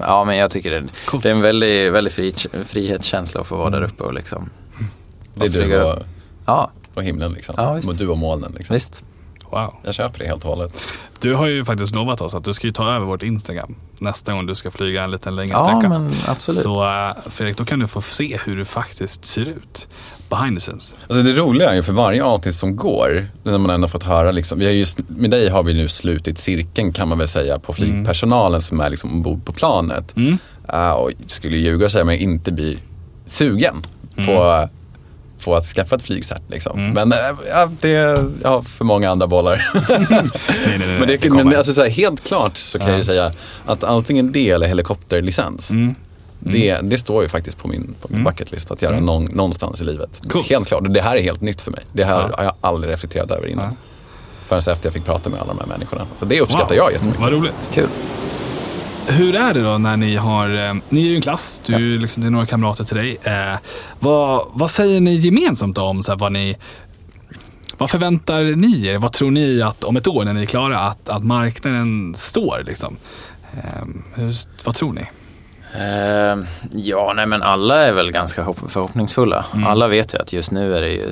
[0.00, 1.22] ja, men jag tycker det, Coolt.
[1.22, 4.50] det är en väldigt, väldigt fri, frihetskänsla att få vara där uppe och liksom.
[5.34, 5.98] Det är du och,
[6.46, 7.54] Ja, och himlen liksom.
[7.58, 7.88] Ja, visst.
[7.88, 8.74] och du och molnen liksom.
[8.74, 9.04] visst.
[9.54, 9.74] Wow.
[9.82, 10.80] Jag köper det helt och hållet.
[11.20, 14.32] Du har ju faktiskt lovat oss att du ska ju ta över vårt Instagram nästa
[14.32, 15.88] gång du ska flyga en liten längre Ja, sträcka.
[15.88, 16.60] men absolut.
[16.60, 19.88] Så eh, Fredrik, då kan du få se hur det faktiskt ser ut.
[20.30, 20.96] Behind the scenes.
[21.08, 24.32] Alltså det roliga är ju för varje avsnitt som går, när man ändå fått höra
[24.32, 27.58] liksom, vi har just, med dig har vi nu slutit cirkeln kan man väl säga
[27.58, 30.16] på flygpersonalen som är liksom ombord på planet.
[30.16, 30.38] Mm.
[30.74, 32.78] Uh, och skulle ljuga och säga om jag inte blir
[33.26, 33.82] sugen
[34.16, 34.68] på,
[35.44, 36.42] på att skaffa ett flygcert.
[36.48, 36.90] Liksom.
[36.92, 37.88] Men äh, ja, det,
[38.42, 39.70] jag har för många andra bollar.
[39.88, 41.44] Nej, nej, nej, men det, kommer.
[41.44, 43.32] men alltså, så här, helt klart så kan jag ju säga
[43.66, 45.70] att antingen det eller helikopterlicens.
[45.70, 45.94] Mm.
[46.38, 49.80] Det, det står ju faktiskt på min, på min bucket list att göra någon, någonstans
[49.80, 50.20] i livet.
[50.28, 50.50] Coolt.
[50.50, 50.82] Helt klart.
[50.94, 51.80] Det här är helt nytt för mig.
[51.92, 52.36] Det här Ja.
[52.36, 53.64] har jag aldrig reflekterat över innan.
[53.64, 53.76] Ja.
[54.46, 56.06] Förrän efter jag fick prata med alla de här människorna.
[56.18, 56.76] Så det uppskattar Wow.
[56.76, 57.20] jag jättemycket.
[57.22, 57.70] Vad roligt.
[57.74, 57.88] Kul.
[59.08, 61.98] Hur är det då när ni har, eh, ni är ju en klass, du, ju
[61.98, 63.18] liksom, det är några kamrater till dig.
[63.22, 63.54] Eh,
[64.00, 66.56] vad, vad säger ni gemensamt om så här, vad ni,
[67.78, 68.98] vad förväntar ni er?
[68.98, 72.62] Vad tror ni att om ett år när ni är klara att, att marknaden står
[72.66, 72.96] liksom?
[73.56, 73.82] Eh,
[74.14, 75.06] hur, vad tror ni?
[75.78, 79.44] Eh, ja, nej men alla är väl ganska hopp- förhoppningsfulla.
[79.66, 81.04] Alla vet ju att just nu är det ju,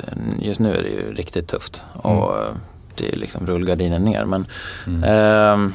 [0.42, 1.84] just nu är det ju riktigt tufft.
[1.92, 2.48] Och eh,
[2.96, 4.24] det är liksom rullgardinen ner.
[4.24, 4.46] Men
[5.04, 5.74] ehm,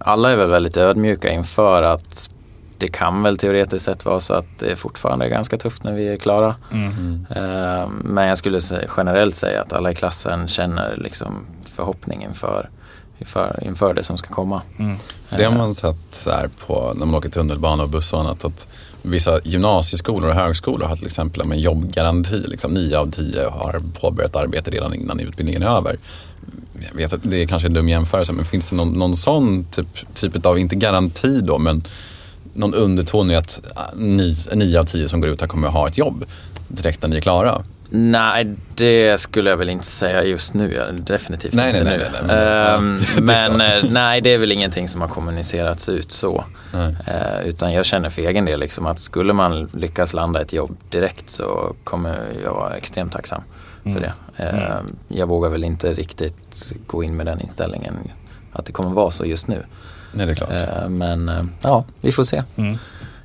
[0.00, 2.30] alla är väl väldigt ödmjuka inför att
[2.78, 6.08] det kan väl teoretiskt sett vara så att det fortfarande är ganska tufft när vi
[6.08, 6.54] är klara.
[6.72, 7.26] Mm.
[7.30, 8.60] Eh, Men jag skulle
[8.96, 12.68] generellt säga att alla i klassen känner liksom förhoppning inför,
[13.18, 14.62] inför, inför det som ska komma.
[15.28, 18.44] Det har man sett så här på, när man åker tunnelbana och buss och annat.
[18.44, 18.68] Att
[19.02, 22.42] vissa gymnasieskolor och högskolor har till exempel en jobbgaranti.
[22.46, 25.96] Liksom, nio av tio har påbörjat arbete redan innan utbildningen är över.
[26.88, 29.64] Jag vet att det är kanske en dum jämförelse men finns det någon, någon sån
[29.64, 31.82] typ, typ av, inte garanti då, men
[32.54, 35.74] någon underton i att ah, ni, nio av tio som går ut här kommer att
[35.74, 36.24] ha ett jobb
[36.68, 37.62] direkt när ni är klara?
[37.92, 40.82] Nej, det skulle jag väl inte säga just nu.
[40.92, 42.04] Definitivt Nej, inte nej, nu.
[42.12, 46.44] nej, nej, Ehm, men- eh, nej, det är väl ingenting som har kommunicerats ut så.
[47.06, 50.76] Eh, utan jag känner för egen del liksom att skulle man lyckas landa ett jobb
[50.88, 53.42] direkt så kommer jag vara extremt tacksam
[53.82, 54.12] för det.
[54.36, 57.94] Ehm, Jag vågar väl inte riktigt gå in med den inställningen
[58.52, 59.62] att det kommer vara så just nu.
[60.12, 60.50] Nej, det är klart.
[60.50, 62.42] Ehm, men eh, ja, vi får se.
[62.56, 62.78] Mm.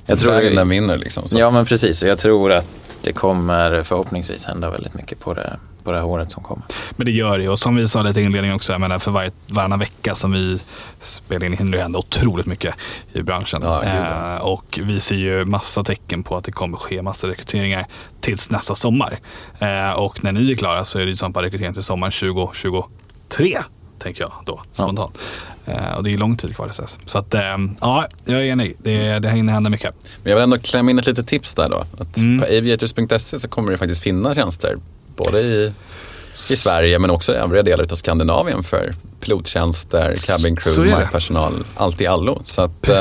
[0.06, 1.28] Jag tror, Vägen den vinner liksom.
[1.28, 5.20] så ja att- men precis, och jag tror att det kommer förhoppningsvis hända väldigt mycket
[5.20, 6.64] på det, på det här året som kommer.
[6.90, 9.10] Men det gör det och som vi sa lite i inledningen också, jag menar för
[9.10, 10.58] varje, varannan vecka som vi
[11.00, 12.74] spelar in hinner det hända otroligt mycket
[13.12, 13.60] i branschen.
[13.64, 14.34] Ja, gud, ja.
[14.34, 17.86] eh, och vi ser ju massa tecken på att det kommer ske massa rekryteringar
[18.20, 19.18] tills nästa sommar.
[19.58, 22.12] Eh, och när ni är klara så är det ju som på rekrytering till sommaren
[22.12, 23.58] 2023,
[23.98, 25.18] tänker jag då spontant.
[25.66, 26.98] Eh, och det är lång tid kvar tills dess.
[27.06, 27.40] Så att, eh,
[27.80, 28.76] ja, jag är enig.
[28.78, 29.94] Det, det hinner hända mycket.
[30.22, 31.84] Men jag vill ändå klämma in ett litet tips där då.
[31.98, 32.38] Att Mm.
[32.38, 34.76] På aviators.se så kommer det faktiskt finnas tjänster
[35.16, 35.72] både i,
[36.32, 38.94] i Sverige men också i övriga delar av Skandinavien för
[39.26, 42.40] pilottjänster, cabin crew, markpersonal, allt i allo.
[42.42, 42.94] Så att eh,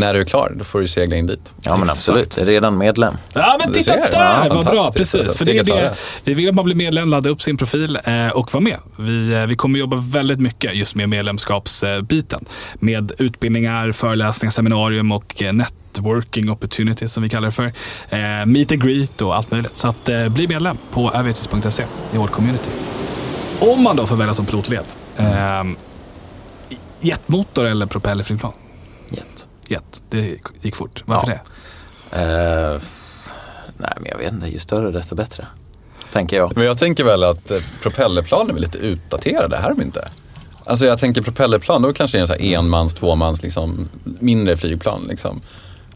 [0.00, 1.54] när du är klar, då får du segla in dit.
[1.62, 1.98] Ja men Exakt.
[1.98, 3.14] absolut, redan medlem.
[3.32, 4.90] Ja men titta där, Ja, vad bra.
[4.96, 5.20] Precis.
[5.20, 5.94] Alltså, För det är det,
[6.24, 8.78] vi vill att man blir medlem, ladda upp sin profil eh, och vara med.
[8.98, 12.44] Vi, eh, vi kommer jobba väldigt mycket just med medlemskapsbiten.
[12.74, 17.72] Med utbildningar, föreläsningar, seminarium och eh, networking opportunities som vi kallar det för.
[18.08, 19.76] Eh, meet and greet och allt möjligt.
[19.76, 21.84] Så att, eh, bli medlem på aviators.se
[22.14, 22.70] i vårt community.
[23.60, 24.82] Om man då får välja som pilotelev.
[25.18, 25.64] Eh,
[27.00, 28.52] jetmotor eller propellerflygplan?
[29.10, 29.48] Jet.
[29.68, 30.02] Jet.
[30.10, 31.02] Det gick fort.
[31.06, 31.38] Varför Ja.
[32.10, 32.22] det?
[32.74, 32.80] Eh,
[33.76, 35.46] nej men jag vet inte, ju större desto bättre.
[36.12, 36.56] Tänker jag.
[36.56, 40.08] Men jag tänker väl att eh, propellerplan är väl lite utdaterade, här är de inte.
[40.64, 44.56] Alltså jag tänker propellerplan, då kanske det är en så här enmans, tvåmans, liksom, mindre
[44.56, 45.04] flygplan.
[45.08, 45.40] Liksom.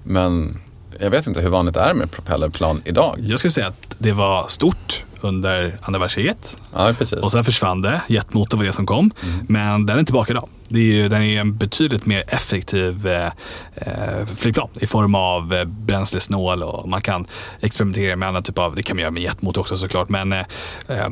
[0.02, 0.58] Men
[1.00, 3.16] jag vet inte hur vanligt det är med propellerplan idag.
[3.20, 6.56] Jag skulle säga att det var stort under andra världskriget.
[6.74, 7.18] Ja, precis.
[7.18, 8.02] Och sen försvann det.
[8.08, 9.10] Jetmotor var det som kom.
[9.48, 10.48] Men den är tillbaka idag.
[10.72, 13.32] Det är ju, den är en betydligt mer effektiv eh,
[13.74, 17.24] eh, flygplan i form av eh, bränslesnål och man kan
[17.60, 20.44] experimentera med andra typer av, det kan man göra med jetmotor också såklart, men eh,
[20.88, 21.08] eh,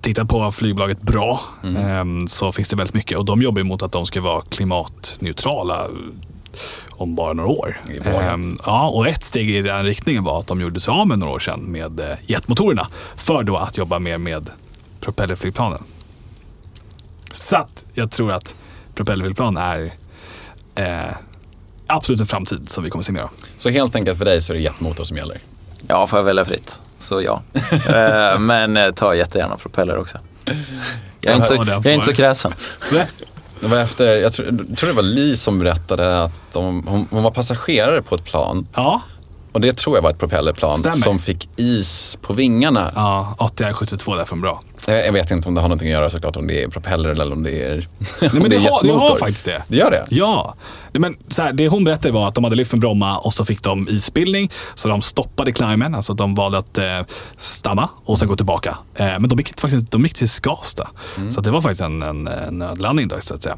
[0.00, 3.92] titta på flygbolaget Bra eh, så finns det väldigt mycket och de jobbar mot att
[3.92, 5.88] de ska vara klimatneutrala
[6.90, 7.80] om bara några år.
[8.04, 11.18] Ehm, ja, och ett steg i den riktningen var att de gjorde sig av med
[11.18, 12.86] några år sedan med eh, jetmotorerna
[13.16, 14.50] för då att jobba mer med
[15.00, 15.82] propellerflygplanen.
[17.32, 18.54] Så att jag tror att
[18.94, 19.94] propellerflygplan är
[20.74, 21.14] eh,
[21.86, 23.30] absolut en framtid som vi kommer se mer av.
[23.56, 25.38] Så helt enkelt för dig så är det jetmotor som gäller.
[25.88, 26.80] Ja, får jag välja fritt.
[26.98, 27.42] Så ja.
[27.72, 30.18] Eh, men eh, ta jättegärna propeller också.
[31.20, 32.54] Jag är inte så, jag är inte så kräsen.
[33.62, 37.06] Det var efter, jag tror, jag tror det var Li som berättade att de, hon,
[37.10, 39.00] hon var passagerare på ett plan Ja,
[39.52, 40.96] och det tror jag var ett propellerplan Stämmer.
[40.96, 42.92] som fick is på vingarna.
[42.94, 44.60] ja ATR 72 där från bra.
[44.86, 47.08] Jag, jag vet inte om det har någonting att göra såklart om det är propeller
[47.08, 47.88] eller om det är,
[48.20, 49.62] Nej, men det det, har, det har faktiskt det.
[49.68, 50.06] Det gör det?
[50.10, 50.54] Ja,
[50.92, 53.44] men så här, det hon berättade var att de hade lyft från Bromma och så
[53.44, 54.50] fick de isbildning.
[54.74, 57.00] Så de stoppade climben, alltså de valde att eh,
[57.36, 58.78] stanna och sen gå tillbaka.
[58.94, 60.88] Eh, men de gick, faktiskt, de gick till Skavsta.
[61.30, 63.56] Så att det var faktiskt en, en, en nödlandning då, så att säga.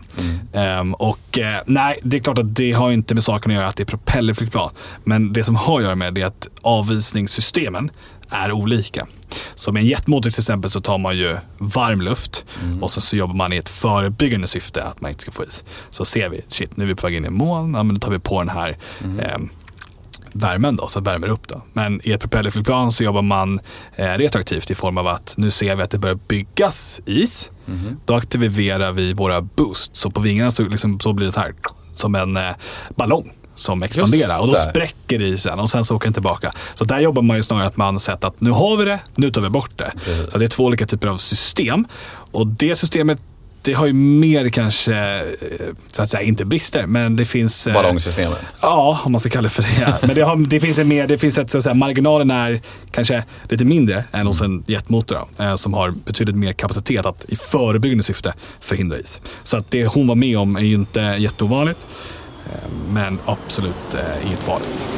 [0.52, 3.68] Ehm, och eh, nej, det är klart att det har inte med saken att göra
[3.68, 4.70] att det är propellerflygplan.
[5.04, 7.90] Men det som har att göra med det är att avvisningssystemen
[8.28, 9.06] är olika.
[9.54, 12.44] Så med en jetmotor till exempel så tar man ju varm luft
[12.80, 15.64] och så, så jobbar man i ett förebyggande syfte att man inte ska få is.
[15.90, 18.00] Så ser vi, shit nu är vi på väg in i moln, ja, men då
[18.00, 18.76] tar vi på den här
[19.18, 19.38] eh,
[20.32, 21.62] värmen då, så värmer upp då.
[21.72, 23.60] Men i ett propellerflygplan så jobbar man
[23.96, 27.50] eh, retroaktivt i form av att nu ser vi att det börjar byggas is.
[28.04, 29.96] Då aktiverar vi våra boost.
[29.96, 31.54] Så på vingarna så, liksom, så blir det så här
[31.94, 32.54] som en eh,
[32.96, 34.60] ballong som expanderar och då det.
[34.60, 36.52] spräcker isen och sen så åker den tillbaka.
[36.74, 39.30] Så där jobbar man ju snarare att man sett att nu har vi det, nu
[39.30, 39.92] tar vi bort det.
[40.04, 40.32] Precis.
[40.32, 41.86] Så det är två olika typer av system
[42.32, 43.20] och det systemet
[43.64, 45.26] det har ju mer kanske, eh,
[45.92, 47.66] så att säga, inte brister, men det finns...
[47.66, 48.38] eh, Ballongsystemet.
[48.60, 49.98] Ja, om man ska kalla det för det.
[50.06, 52.60] Men det, har, det finns en mer, det finns ett, så att säga, marginalen är
[52.90, 57.36] kanske lite mindre än hos en jetmotor eh, som har betydligt mer kapacitet att i
[57.36, 59.20] förebyggande syfte förhindra is.
[59.44, 62.23] Så att det hon var med om är ju inte jätteovanligt, eh,
[62.92, 64.88] men absolut eh, inget farligt.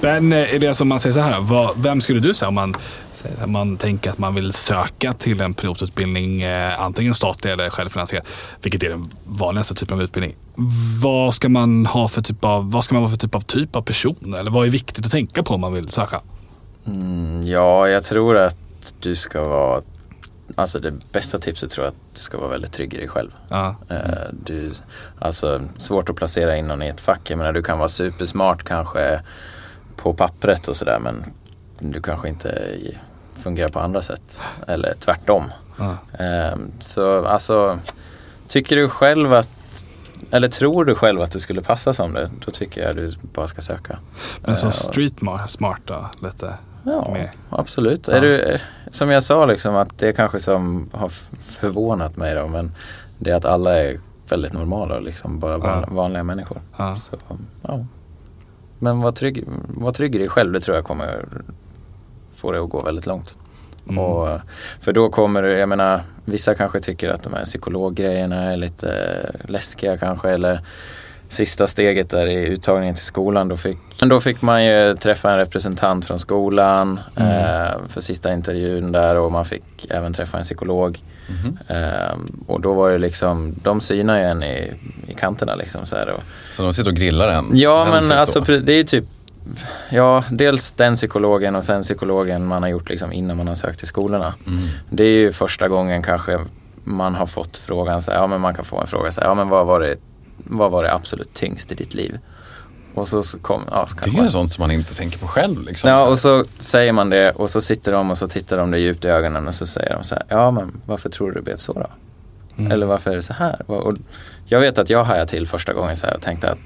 [0.00, 2.54] Men eh, är det som man säger så här, vad, vem skulle du säga om
[2.54, 2.74] man,
[3.44, 8.26] om man tänker att man vill söka till en pilotutbildning, eh, antingen statlig eller självfinansierad,
[8.62, 10.36] vilket är den vanligaste typen av utbildning.
[11.02, 13.76] Vad ska man ha för typ av, vad ska man vara för typ av typ
[13.76, 14.34] av person?
[14.38, 16.20] Eller vad är viktigt att tänka på om man vill söka?
[16.86, 19.82] Mm, ja, jag tror att du ska vara
[20.54, 23.30] Alltså det bästa tipset tror jag att du ska vara väldigt trygg i dig själv.
[23.48, 23.98] Ja, Eh,
[24.32, 24.72] Du,
[25.18, 27.30] alltså svårt att placera in någon i ett fack.
[27.30, 29.20] Jag menar du kan vara supersmart kanske
[29.96, 31.24] på pappret och sådär men
[31.78, 32.76] du kanske inte
[33.34, 34.42] fungerar på andra sätt.
[34.66, 35.44] Eller tvärtom.
[35.78, 35.96] ja.
[36.24, 37.78] Eh, Så alltså
[38.48, 39.48] tycker du själv att
[40.30, 43.48] eller tror du själv att det skulle passa som det, då tycker jag du bara
[43.48, 43.98] ska söka.
[44.40, 46.54] Men som Eh, street mar- smart då, lite
[46.84, 47.30] Ja, mer?
[47.50, 48.08] absolut.
[48.08, 48.14] Ja.
[48.14, 48.60] Är du, eh,
[48.90, 51.08] som jag sa, liksom, att det är kanske som har
[51.42, 52.72] förvånat mig då, men
[53.18, 55.94] det är att alla är väldigt normala och liksom bara van, Ja.
[55.94, 56.58] vanliga människor.
[56.76, 56.96] Ja.
[56.96, 57.16] Så,
[57.62, 57.84] ja.
[58.78, 61.24] Men var trygg, var trygg i dig själv, det tror jag kommer
[62.36, 63.36] få dig att gå väldigt långt.
[63.88, 63.98] Mm.
[63.98, 64.40] Och,
[64.80, 68.90] för då kommer du, jag menar, vissa kanske tycker att de här psykologgrejerna är lite
[69.44, 70.60] läskiga kanske eller
[71.28, 75.36] sista steget där i uttagningen till skolan då fick, då fick man ju träffa en
[75.38, 77.28] representant från skolan Mm.
[77.30, 80.98] eh, för sista intervjun där och man fick även träffa en psykolog.
[81.28, 81.58] Mhm.
[81.68, 82.16] Eh,
[82.46, 84.72] och då var det liksom, de synar ju en i,
[85.08, 86.08] i kanterna liksom så här.
[86.10, 86.22] Och,
[86.52, 87.44] Så de sitter och grillar en?
[87.52, 88.58] Ja en men typ alltså då.
[88.58, 89.04] det är typ
[89.90, 93.78] Ja, dels den psykologen och sen psykologen man har gjort liksom innan man har sökt
[93.78, 94.34] till skolorna.
[94.46, 94.58] Mm.
[94.90, 96.38] Det är ju första gången kanske
[96.84, 99.28] man har fått frågan, så här, ja men man kan få en fråga så här,
[99.28, 99.96] ja men vad var det,
[100.36, 102.18] vad var det absolut tyngst i ditt liv?
[102.94, 105.18] Och så så kom, ja, så Det är man, ju sånt som man inte tänker
[105.18, 105.62] på själv.
[105.62, 105.90] Liksom.
[105.90, 108.78] Ja, och så säger man det och så sitter de och så tittar de det
[108.78, 111.42] djupt i ögonen och så säger de så här, ja men varför tror du det
[111.42, 111.86] blev så då?
[112.56, 112.72] Mm.
[112.72, 113.70] Eller varför är det så här?
[113.70, 113.94] Och
[114.46, 116.58] jag vet att jag hajade till första gången så här och tänkte att,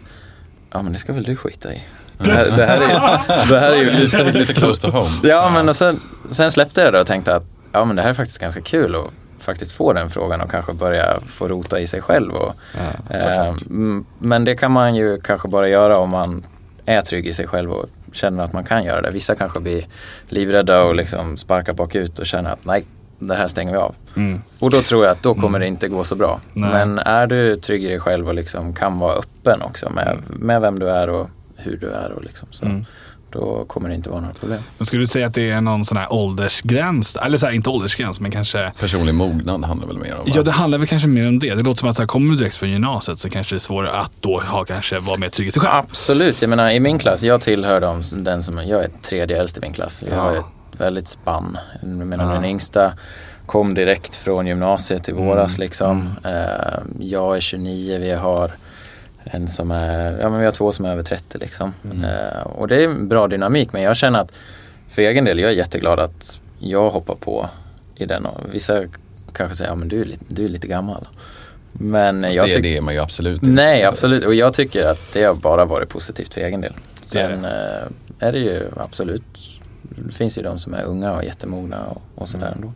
[0.73, 1.83] ja men det ska väl du skita i.
[2.19, 5.11] Det här, det här, är, det här är ju lite, lite close to home.
[5.23, 6.01] Ja, men och sen,
[6.31, 8.97] sen släppte jag det och tänkte att ja, men det här är faktiskt ganska kul
[8.97, 12.33] att faktiskt få den frågan och kanske börja få rota i sig själv.
[12.35, 12.55] Och,
[13.11, 16.45] Ja, eh, mm, men det kan man ju kanske bara göra om man
[16.87, 19.11] är trygg i sig själv och känner att man kan göra det.
[19.11, 19.87] Vissa kanske blir
[20.29, 22.85] livrädda och liksom sparkar bakut och känner att nej,
[23.19, 23.95] det här stänger vi av.
[24.17, 24.43] Mm.
[24.59, 26.41] Och då tror jag att då kommer det inte gå så bra.
[26.53, 26.71] Nej.
[26.71, 30.61] Men är du trygg i dig själv och liksom kan vara öppen också med, med
[30.61, 32.85] vem du är och hur du är och liksom, så, Mm.
[33.31, 34.61] Då kommer det inte vara några problem.
[34.79, 37.17] Men skulle du säga att det är någon sån här åldersgräns?
[37.17, 40.33] Eller så här, inte åldersgräns, men kanske Personlig mognad handlar väl mer om va?
[40.35, 41.55] Ja, det handlar väl kanske mer om det.
[41.55, 43.61] Det låter som att så här, kommer du direkt från gymnasiet så kanske det är
[43.61, 45.75] svårare att då ha, kanske vara mer trygg i sig själv.
[45.75, 49.59] Absolut, jag menar i min klass, jag tillhör dem, den som, jag är tredje äldst
[49.59, 50.03] i min klass.
[50.07, 50.21] Vi Ja.
[50.21, 50.45] har ett
[50.81, 51.59] väldigt spann.
[51.83, 52.31] Jag menar Ja.
[52.35, 52.93] den yngsta
[53.47, 55.61] kom direkt från gymnasiet i våras Mm.
[55.61, 56.11] liksom.
[56.25, 58.51] Eh, jag är 29, vi har
[59.31, 61.75] en som är, ja men vi har två som är över 30 liksom.
[61.85, 62.05] Mm.
[62.05, 64.33] Eh, och det är en bra dynamik men jag känner att
[64.89, 67.49] för egen del, jag är jätteglad att jag hoppar på
[67.95, 68.27] i den.
[68.27, 68.83] Och vissa
[69.33, 71.09] kanske säger, ja men du är lite, du är lite gammal.
[71.73, 73.55] Men Fast jag det, det är man ju absolut inte.
[73.55, 74.25] Nej, absolut.
[74.25, 76.73] Och jag tycker att det har bara varit positivt för egen del.
[77.13, 81.13] Det är Sen eh, är det ju absolut, det finns ju de som är unga
[81.13, 82.73] och jättemogna och, och sådär ändå.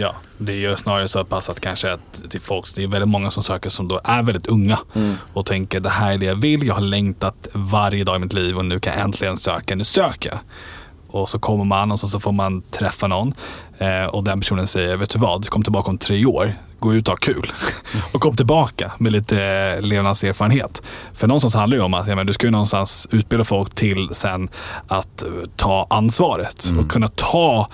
[0.00, 3.08] Ja, det är ju snarare så pass att kanske att till folk, det är väldigt
[3.08, 5.14] många som söker som då är väldigt unga Mm.
[5.32, 8.32] och tänker det här är det jag vill, jag har längtat varje dag i mitt
[8.32, 10.38] liv och nu kan jag äntligen söka, nu söker jag.
[11.10, 13.34] Och så kommer man och så, så får man träffa någon
[13.78, 17.08] eh, och den personen säger, vet du vad, kom tillbaka om tre år, gå ut
[17.08, 17.52] och ha kul.
[18.12, 20.82] och kom tillbaka med lite eh, levnadserfarenhet.
[21.14, 24.08] För någonstans handlar det om att ja, men du ska ju någonstans utbilda folk till
[24.12, 24.48] sen
[24.88, 25.24] att
[25.56, 27.68] ta ansvaret och kunna ta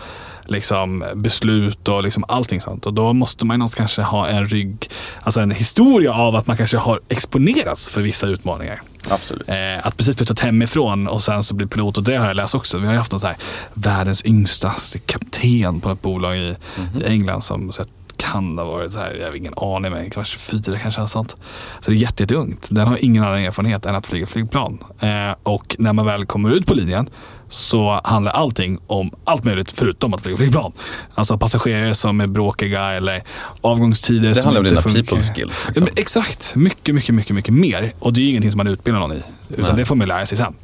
[0.46, 2.86] liksom, beslut och liksom allting sånt.
[2.86, 4.90] Och då måste man någonstans kanske ha en rygg,
[5.22, 8.82] alltså en historia av att man kanske har exponerats för vissa utmaningar.
[9.10, 9.48] Absolut.
[9.48, 12.54] Eh, att precis flyttat hemifrån och sen så bli pilot, och det har jag läst
[12.54, 12.78] också.
[12.78, 13.36] Vi har ju haft en så här
[13.74, 14.72] världens yngsta
[15.06, 16.56] kapten på ett bolag i,
[17.00, 17.90] i England som så här,
[18.32, 21.00] kan ha varit så här, jag har ingen aning, men kanske 24 kanske.
[21.00, 21.36] eller Sånt.
[21.80, 22.68] Så det är jätte, jätteungt.
[22.70, 24.78] Den har ingen annan erfarenhet än att flyga flygplan.
[25.00, 27.08] Eh, och när man väl kommer ut på linjen
[27.48, 30.72] så handlar allting om allt möjligt förutom att flyga flygplan.
[31.14, 33.22] Alltså passagerare som är bråkiga eller
[33.60, 35.02] avgångstider Det som handlar om inte dina funkar.
[35.02, 35.64] people skills.
[35.66, 35.88] Liksom.
[35.96, 37.92] exakt, mycket, mycket, mycket, mycket mer.
[37.98, 39.22] Och det är ju ingenting som man utbildar någon i.
[39.48, 39.76] Utan Nej.
[39.76, 40.54] det får man lära sig sen.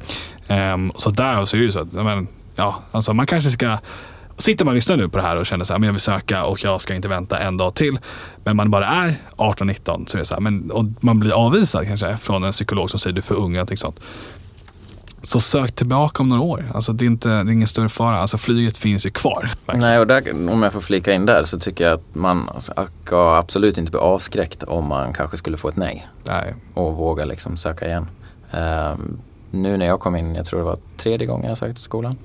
[0.73, 3.49] Um, så där så är det ju så att, ja, men, ja, alltså man kanske
[3.51, 3.77] ska
[4.37, 6.01] Sitter man och lyssnar nu på det här och känner så här, men jag vill
[6.01, 7.99] söka och jag ska inte vänta en dag till.
[8.43, 12.17] Men man bara är 18-19 så är så här, men, och man blir avvisad kanske
[12.17, 13.99] från en psykolog som säger du är för ung eller sånt.
[15.23, 16.71] Så sök tillbaka om några år.
[16.73, 18.19] Alltså det är, inte, det är ingen större fara.
[18.19, 19.49] Alltså flyget finns ju kvar.
[19.65, 19.79] verkligen.
[19.79, 23.35] Nej, och där, om jag får flika in där så tycker jag att man ska
[23.35, 26.07] absolut inte bli avskräckt om man kanske skulle få ett nej.
[26.27, 26.55] Nej.
[26.73, 28.07] och våga liksom söka igen.
[28.51, 29.17] Ehm,
[29.51, 32.17] nu när jag kom in, jag tror det var tredje gången jag sökte skolan.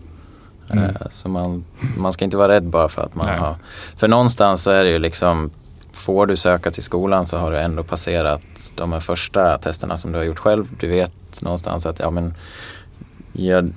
[0.71, 0.85] Mm.
[0.85, 1.65] Eh, så man,
[1.97, 3.39] man ska inte vara rädd bara för att man Nej.
[3.39, 3.55] har...
[3.97, 5.51] För någonstans så är det ju liksom,
[5.93, 8.43] får du söka till skolan så har du ändå passerat
[8.75, 10.67] de här första testerna som du har gjort själv.
[10.81, 12.35] Du vet någonstans att ja, men
[13.33, 13.73] jag,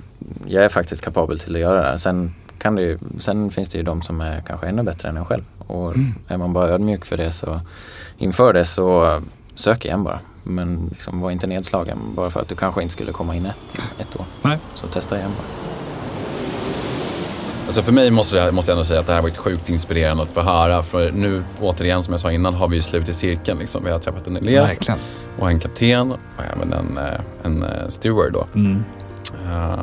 [0.46, 1.96] jag är faktiskt kapabel till att göra det här.
[1.96, 5.16] Sen, kan det ju, sen finns det ju de som är kanske ännu bättre än
[5.16, 5.44] en själv.
[5.58, 6.14] Och Mm.
[6.28, 7.60] är man bara ödmjuk för det så
[8.18, 9.20] inför det så
[9.54, 10.18] sök igen bara.
[10.42, 13.56] Men liksom var inte nedslagen bara för att du kanske inte skulle komma in ett,
[13.98, 14.24] ett år.
[14.42, 14.58] Nej.
[14.74, 15.69] Så testa igen bara.
[17.66, 19.68] Alltså för mig måste, det, måste jag ändå säga att det här har varit sjukt
[19.68, 20.82] inspirerande att få höra.
[20.82, 23.58] För nu, återigen som jag sa innan, har vi ju slutit cirkeln.
[23.58, 23.84] Liksom.
[23.84, 24.98] Vi har träffat en elev Verkligen.
[25.38, 26.18] och en kapten och
[26.56, 28.32] även en, eh, en eh, steward.
[28.32, 28.46] Då.
[28.54, 28.84] Mm.
[29.44, 29.78] Eh,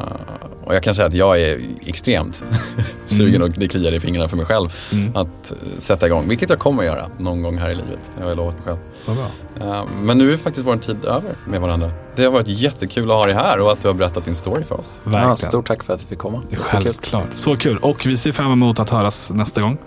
[0.67, 2.43] och jag kan säga att jag är extremt
[3.05, 5.15] sugen och det kliar i fingrarna för mig själv Mm.
[5.15, 6.27] att eh, sätta igång.
[6.29, 8.11] Vilket jag kommer att göra någon gång här i livet.
[8.17, 8.63] Det har jag lovat mig
[9.05, 9.17] själv.
[9.61, 11.91] Eh, Men nu är faktiskt vår tid över med varandra.
[12.15, 14.63] Det har varit jättekul att ha dig här och att du har berättat din story
[14.63, 15.01] för oss.
[15.03, 15.29] Verkligen.
[15.29, 16.43] Ja, stort tack för att vi fick komma.
[16.57, 17.27] Självklart.
[17.33, 17.77] Så kul.
[17.77, 19.77] Och vi ser fram emot att höras nästa gång.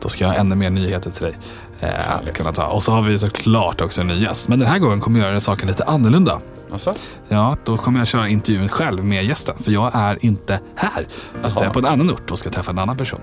[0.00, 1.38] Då ska jag ha ännu mer nyheter till dig
[1.80, 2.66] eh, att kunna ta.
[2.66, 4.48] Och så har vi såklart också en ny gäst.
[4.48, 6.40] Men den här gången kommer jag göra saken lite annorlunda.
[6.72, 6.94] Alltså?
[7.28, 9.54] Ja, då kommer jag köra intervjun själv med gästen.
[9.64, 11.06] För jag är inte här.
[11.40, 13.20] Utan jag är på en annan ort och ska träffa en annan person.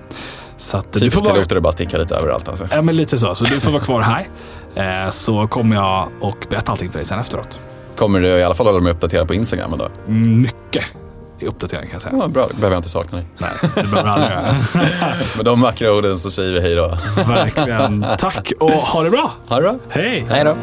[0.56, 1.44] Så att, Typiska vara...
[1.44, 2.68] det bara sticka lite överallt alltså.
[2.70, 3.34] Ja, men lite så.
[3.34, 4.28] Så du får vara kvar här.
[5.04, 7.60] Eh, så kommer jag och berätta allting för dig sen efteråt.
[7.96, 9.88] Kommer du i alla fall hålla mig uppdaterad på Instagram då?
[10.08, 10.84] Mm, Mycket
[11.44, 12.16] ständig uppdatering kan jag säga.
[12.20, 13.26] Ja, bra, då behöver jag inte sakna dig.
[13.38, 14.52] Nej, det behöver aldrig göra.
[15.36, 16.96] Med de vackra orden så säger vi hej då.
[17.26, 18.06] Verkligen.
[18.18, 19.32] Tack och ha det bra.
[19.48, 19.76] Ha det bra.
[19.88, 20.26] Hej!
[20.28, 20.56] Hej då.